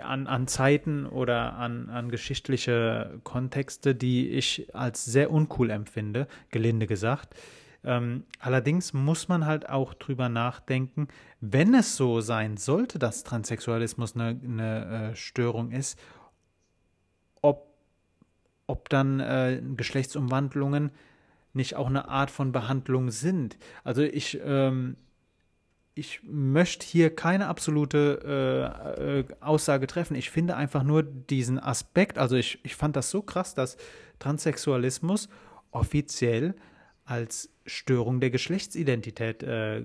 [0.00, 6.86] an, an Zeiten oder an, an geschichtliche Kontexte, die ich als sehr uncool empfinde, gelinde
[6.86, 7.34] gesagt.
[7.84, 11.08] Ähm, allerdings muss man halt auch drüber nachdenken,
[11.40, 15.98] wenn es so sein sollte, dass Transsexualismus eine, eine äh, Störung ist,
[18.66, 20.90] ob dann äh, Geschlechtsumwandlungen
[21.52, 23.56] nicht auch eine Art von Behandlung sind.
[23.84, 24.96] Also ich, ähm,
[25.94, 30.16] ich möchte hier keine absolute äh, äh, Aussage treffen.
[30.16, 33.76] Ich finde einfach nur diesen Aspekt, also ich, ich fand das so krass, dass
[34.18, 35.28] Transsexualismus
[35.70, 36.54] offiziell
[37.04, 39.84] als Störung der Geschlechtsidentität äh,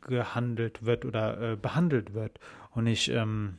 [0.00, 2.40] gehandelt wird oder äh, behandelt wird.
[2.70, 3.58] Und ich, ähm,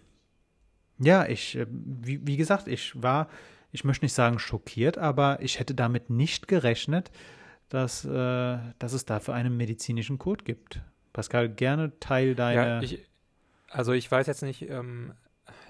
[1.00, 3.30] ja, ich, äh, wie, wie gesagt, ich war,
[3.72, 7.12] ich möchte nicht sagen schockiert, aber ich hätte damit nicht gerechnet,
[7.70, 10.82] dass, äh, dass es dafür einen medizinischen Code gibt.
[11.14, 12.62] Pascal, gerne teil deine.
[12.62, 13.06] Ja, ich,
[13.70, 15.14] also ich weiß jetzt nicht, ähm,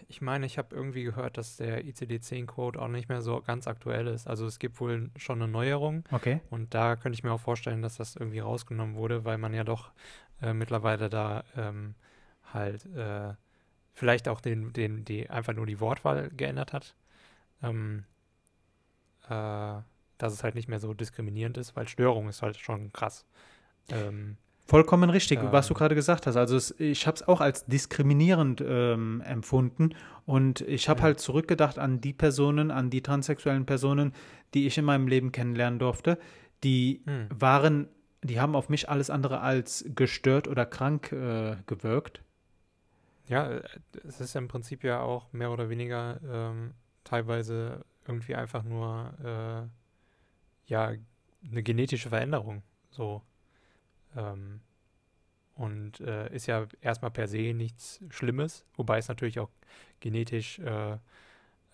[0.08, 4.08] ich meine, ich habe irgendwie gehört, dass der ICD-10-Code auch nicht mehr so ganz aktuell
[4.08, 4.28] ist.
[4.28, 6.04] Also es gibt wohl schon eine Neuerung.
[6.12, 6.42] Okay.
[6.50, 9.64] Und da könnte ich mir auch vorstellen, dass das irgendwie rausgenommen wurde, weil man ja
[9.64, 9.92] doch
[10.42, 11.96] äh, mittlerweile da ähm,
[12.54, 13.34] halt äh,
[13.94, 16.96] vielleicht auch den, den, die, einfach nur die Wortwahl geändert hat.
[17.64, 18.06] Ähm,
[19.30, 19.82] äh,
[20.18, 23.26] dass es halt nicht mehr so diskriminierend ist, weil Störung ist halt schon krass.
[23.90, 26.38] Ähm, Vollkommen richtig, ähm, was du gerade gesagt hast.
[26.38, 29.96] Also es, ich habe es auch als diskriminierend ähm, empfunden
[30.26, 31.06] und ich habe ja.
[31.06, 34.14] halt zurückgedacht an die Personen, an die transsexuellen Personen,
[34.54, 36.18] die ich in meinem Leben kennenlernen durfte,
[36.64, 37.28] die hm.
[37.32, 37.88] waren,
[38.24, 42.22] die haben auf mich alles andere als gestört oder krank äh, gewirkt.
[43.28, 43.64] Ja, äh,
[44.08, 46.74] es ist im Prinzip ja auch mehr oder weniger ähm,
[47.04, 50.94] teilweise irgendwie einfach nur äh, ja
[51.50, 52.64] eine genetische Veränderung.
[52.90, 53.22] So.
[54.16, 54.62] Ähm,
[55.56, 59.50] und äh, ist ja erstmal per se nichts Schlimmes, wobei es natürlich auch
[60.00, 60.98] genetisch äh,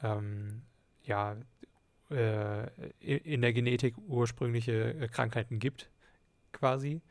[0.04, 0.64] ähm,
[1.04, 1.38] ja
[2.10, 2.68] äh,
[3.00, 5.90] in der Genetik ursprüngliche äh, Krankheiten gibt,
[6.54, 7.02] quasi.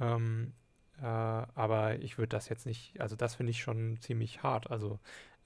[0.00, 0.52] Ähm,
[1.00, 4.70] äh, aber ich würde das jetzt nicht, also das finde ich schon ziemlich hart.
[4.70, 4.98] Also,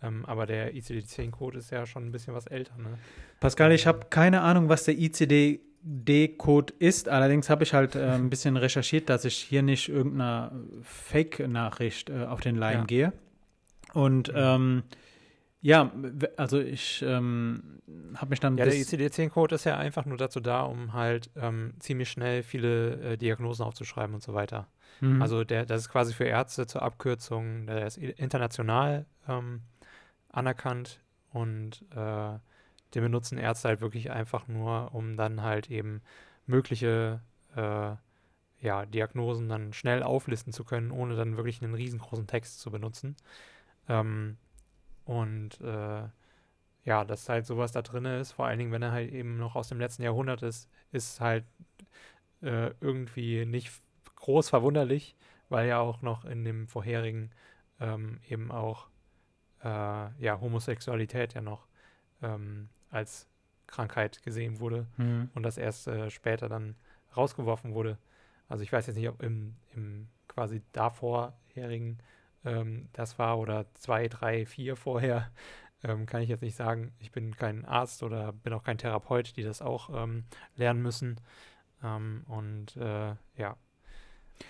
[0.03, 2.77] ähm, aber der ICD-10-Code ist ja schon ein bisschen was älter.
[2.77, 2.99] Ne?
[3.41, 7.09] Pascal, ich habe keine Ahnung, was der ICD D-Code ist.
[7.09, 12.25] Allerdings habe ich halt äh, ein bisschen recherchiert, dass ich hier nicht irgendeiner Fake-Nachricht äh,
[12.25, 12.85] auf den Leim ja.
[12.85, 13.13] gehe.
[13.93, 14.35] Und mhm.
[14.37, 14.83] ähm,
[15.61, 15.93] ja,
[16.37, 17.81] also ich ähm,
[18.17, 18.57] habe mich dann.
[18.59, 23.13] Ja, der ICD-10-Code ist ja einfach nur dazu da, um halt ähm, ziemlich schnell viele
[23.13, 24.69] äh, Diagnosen aufzuschreiben und so weiter.
[25.01, 25.23] Mhm.
[25.23, 29.63] Also der, das ist quasi für Ärzte zur Abkürzung, der ist international ähm,
[30.33, 31.01] anerkannt
[31.33, 32.39] und äh,
[32.95, 36.03] den benutzen Ärzte halt wirklich einfach nur, um dann halt eben
[36.47, 37.21] mögliche
[37.57, 37.95] äh,
[38.61, 43.17] ja, Diagnosen dann schnell auflisten zu können, ohne dann wirklich einen riesengroßen Text zu benutzen.
[43.89, 44.37] Ähm,
[45.05, 46.05] und äh,
[46.85, 49.57] ja, dass halt sowas da drin ist, vor allen Dingen, wenn er halt eben noch
[49.57, 51.45] aus dem letzten Jahrhundert ist, ist halt
[52.43, 53.73] äh, irgendwie nicht
[54.17, 55.17] groß verwunderlich,
[55.49, 57.31] weil ja auch noch in dem vorherigen
[57.81, 58.89] ähm, eben auch
[59.63, 61.67] äh, ja, Homosexualität ja noch
[62.23, 63.27] ähm, als
[63.67, 65.31] Krankheit gesehen wurde mhm.
[65.35, 66.77] und das erst äh, später dann
[67.17, 67.99] rausgeworfen wurde.
[68.49, 71.99] Also ich weiß jetzt nicht, ob im, im quasi davorherigen
[72.45, 75.31] ähm, das war oder zwei, drei, vier vorher,
[75.85, 76.93] ähm, kann ich jetzt nicht sagen.
[76.99, 80.25] Ich bin kein Arzt oder bin auch kein Therapeut, die das auch ähm,
[80.57, 81.21] lernen müssen.
[81.83, 83.57] Ähm, und äh, ja,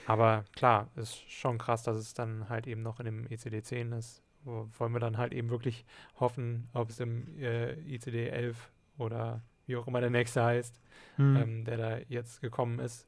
[0.06, 4.22] aber klar, ist schon krass, dass es dann halt eben noch in dem ECD-10 ist
[4.44, 5.84] wollen wir dann halt eben wirklich
[6.18, 10.80] hoffen, ob es im äh, ICD 11 oder wie auch immer der nächste heißt,
[11.16, 11.36] hm.
[11.36, 13.06] ähm, der da jetzt gekommen ist,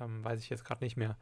[0.00, 1.16] ähm, weiß ich jetzt gerade nicht mehr,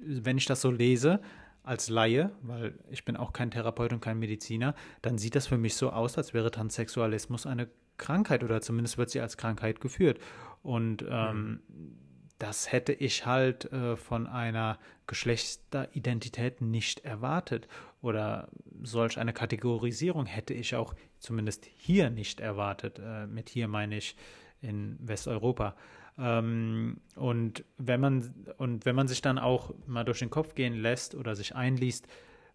[0.00, 1.20] wenn ich das so lese,
[1.62, 5.58] als Laie, weil ich bin auch kein Therapeut und kein Mediziner, dann sieht das für
[5.58, 7.68] mich so aus, als wäre Transsexualismus eine
[7.98, 10.18] Krankheit oder zumindest wird sie als Krankheit geführt.
[10.62, 12.07] Und ähm, mhm
[12.38, 17.66] das hätte ich halt äh, von einer Geschlechteridentität nicht erwartet.
[18.00, 18.48] Oder
[18.82, 23.00] solch eine Kategorisierung hätte ich auch zumindest hier nicht erwartet.
[23.00, 24.16] Äh, mit hier meine ich
[24.60, 25.74] in Westeuropa.
[26.16, 30.74] Ähm, und, wenn man, und wenn man sich dann auch mal durch den Kopf gehen
[30.74, 32.06] lässt oder sich einliest,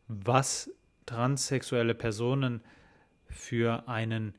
[0.08, 0.70] was
[1.06, 2.62] transsexuelle Personen
[3.28, 4.34] für einen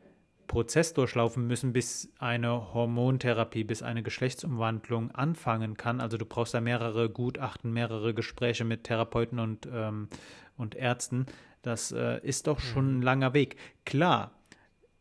[0.47, 6.01] Prozess durchlaufen müssen, bis eine Hormontherapie, bis eine Geschlechtsumwandlung anfangen kann.
[6.01, 10.09] Also du brauchst da mehrere Gutachten, mehrere Gespräche mit Therapeuten und, ähm,
[10.57, 11.27] und Ärzten.
[11.63, 13.57] Das äh, ist doch schon ein langer Weg.
[13.85, 14.33] Klar,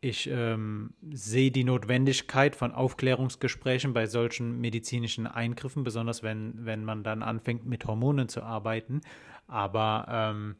[0.00, 7.02] ich ähm, sehe die Notwendigkeit von Aufklärungsgesprächen bei solchen medizinischen Eingriffen, besonders wenn, wenn man
[7.02, 9.00] dann anfängt, mit Hormonen zu arbeiten.
[9.46, 10.56] Aber ähm,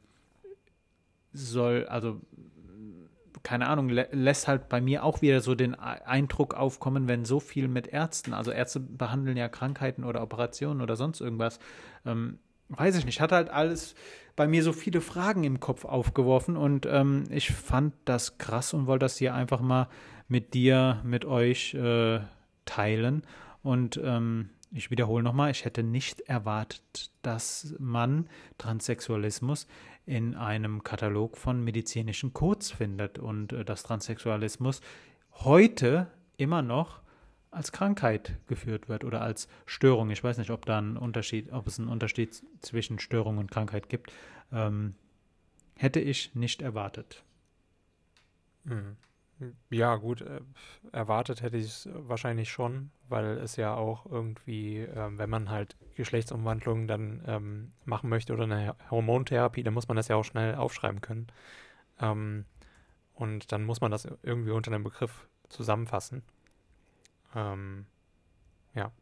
[1.34, 2.20] soll, also
[3.44, 7.38] keine Ahnung, lä lässt halt bei mir auch wieder so den Eindruck aufkommen, wenn so
[7.38, 11.60] viel mit Ärzten, also Ärzte behandeln ja Krankheiten oder Operationen oder sonst irgendwas,
[12.06, 12.38] ähm,
[12.70, 13.94] weiß ich nicht, hat halt alles
[14.34, 18.86] bei mir so viele Fragen im Kopf aufgeworfen und ähm, ich fand das krass und
[18.86, 19.88] wollte das hier einfach mal
[20.26, 22.20] mit dir, mit euch äh,
[22.64, 23.22] teilen
[23.62, 28.28] und ähm, ich wiederhole nochmal, ich hätte nicht erwartet, dass man
[28.58, 29.68] Transsexualismus
[30.06, 34.80] in einem Katalog von medizinischen Codes findet und äh, dass Transsexualismus
[35.32, 37.00] heute immer noch
[37.50, 40.10] als Krankheit geführt wird oder als Störung.
[40.10, 43.88] Ich weiß nicht, ob da ein Unterschied, ob es einen Unterschied zwischen Störung und Krankheit
[43.88, 44.12] gibt.
[44.52, 44.94] Ähm,
[45.76, 47.22] hätte ich nicht erwartet.
[48.64, 48.96] Mhm.
[49.70, 50.40] Ja, gut, äh,
[50.92, 55.76] erwartet hätte ich es wahrscheinlich schon, weil es ja auch irgendwie, äh, wenn man halt
[55.96, 60.54] Geschlechtsumwandlungen dann ähm, machen möchte oder eine Hormontherapie, dann muss man das ja auch schnell
[60.54, 61.26] aufschreiben können.
[62.00, 62.44] Ähm,
[63.14, 66.22] und dann muss man das irgendwie unter einem Begriff zusammenfassen.
[67.34, 67.86] Ähm,
[68.74, 68.92] ja.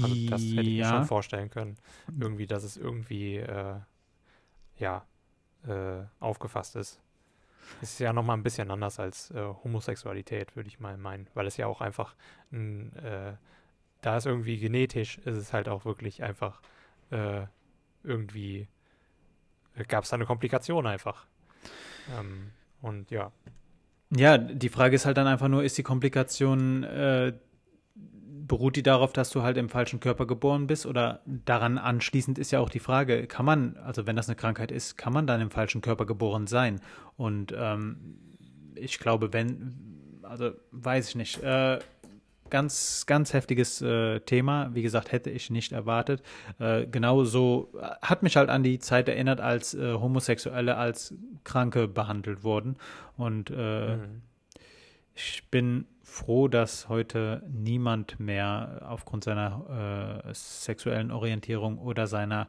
[0.00, 1.76] Also das hätte ich mir schon vorstellen können.
[2.20, 3.80] Irgendwie, dass es irgendwie, äh,
[4.78, 5.06] ja,
[5.66, 7.00] äh, aufgefasst ist.
[7.80, 11.56] Ist ja nochmal ein bisschen anders als äh, Homosexualität, würde ich mal meinen, weil es
[11.56, 12.14] ja auch einfach,
[12.52, 13.34] ein, äh,
[14.00, 16.60] da ist irgendwie genetisch, ist es halt auch wirklich einfach
[17.10, 17.46] äh,
[18.02, 18.68] irgendwie,
[19.76, 21.26] äh, gab es da eine Komplikation einfach.
[22.18, 22.50] Ähm,
[22.80, 23.32] und ja.
[24.10, 27.34] Ja, die Frage ist halt dann einfach nur, ist die Komplikation äh,
[28.48, 30.86] beruht die darauf, dass du halt im falschen Körper geboren bist?
[30.86, 34.72] Oder daran anschließend ist ja auch die Frage, kann man, also wenn das eine Krankheit
[34.72, 36.80] ist, kann man dann im falschen Körper geboren sein?
[37.16, 38.18] Und ähm,
[38.74, 41.78] ich glaube, wenn, also weiß ich nicht, äh,
[42.50, 44.70] ganz, ganz heftiges äh, Thema.
[44.74, 46.22] Wie gesagt, hätte ich nicht erwartet.
[46.58, 51.88] Äh, genauso äh, hat mich halt an die Zeit erinnert, als äh, Homosexuelle als Kranke
[51.88, 52.76] behandelt wurden.
[53.16, 54.22] Und äh, mhm.
[55.14, 62.48] ich bin froh, dass heute niemand mehr aufgrund seiner äh, sexuellen Orientierung oder seiner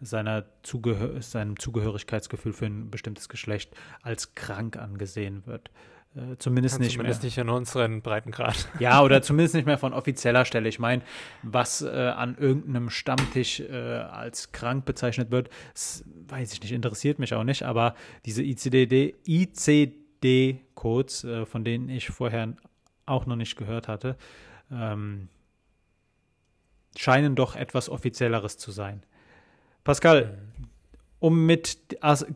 [0.00, 5.70] seiner Zugehör seinem Zugehörigkeitsgefühl für ein bestimmtes Geschlecht als krank angesehen wird.
[6.14, 7.26] Äh, zumindest ja, nicht zumindest mehr.
[7.26, 8.68] nicht in unseren Breitengrad.
[8.78, 10.68] Ja, oder zumindest nicht mehr von offizieller Stelle.
[10.68, 11.02] Ich meine,
[11.42, 15.50] was äh, an irgendeinem Stammtisch äh, als krank bezeichnet wird,
[16.28, 17.94] weiß ich nicht, interessiert mich auch nicht, aber
[18.24, 22.54] diese ICD, ICD-Codes, äh, von denen ich vorher
[23.08, 24.16] auch noch nicht gehört hatte,
[24.70, 25.28] ähm,
[26.96, 29.02] scheinen doch etwas Offizielleres zu sein.
[29.84, 30.38] Pascal,
[31.20, 32.26] um mit, also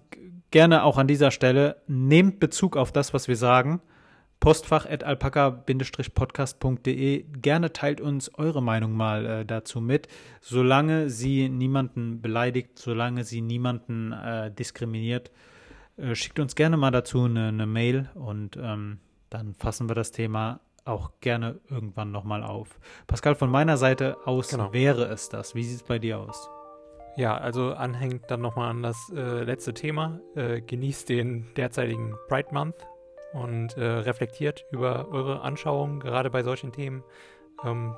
[0.50, 3.82] gerne auch an dieser Stelle, nehmt Bezug auf das, was wir sagen.
[4.40, 7.26] Postfach at alpaka-podcast.de.
[7.40, 10.08] Gerne teilt uns eure Meinung mal äh, dazu mit.
[10.40, 15.30] Solange sie niemanden beleidigt, solange sie niemanden äh, diskriminiert,
[15.96, 18.98] äh, schickt uns gerne mal dazu eine, eine Mail und ähm,
[19.32, 22.78] dann fassen wir das Thema auch gerne irgendwann nochmal auf.
[23.06, 24.72] Pascal, von meiner Seite aus genau.
[24.72, 25.54] wäre es das.
[25.54, 26.50] Wie sieht es bei dir aus?
[27.16, 30.20] Ja, also anhängt dann nochmal an das äh, letzte Thema.
[30.34, 32.74] Äh, genießt den derzeitigen Pride Month
[33.32, 37.04] und äh, reflektiert über eure Anschauungen, gerade bei solchen Themen.
[37.64, 37.94] Ähm,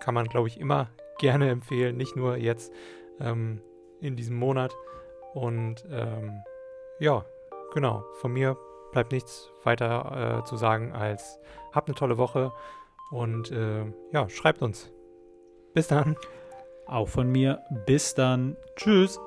[0.00, 2.72] kann man, glaube ich, immer gerne empfehlen, nicht nur jetzt
[3.20, 3.62] ähm,
[4.00, 4.74] in diesem Monat.
[5.34, 6.42] Und ähm,
[7.00, 7.24] ja,
[7.72, 8.56] genau, von mir
[8.92, 11.38] bleibt nichts weiter äh, zu sagen als
[11.72, 12.52] habt eine tolle Woche
[13.10, 14.92] und äh, ja, schreibt uns.
[15.74, 16.16] Bis dann.
[16.86, 17.62] Auch von mir.
[17.86, 18.56] Bis dann.
[18.76, 19.20] Tschüss.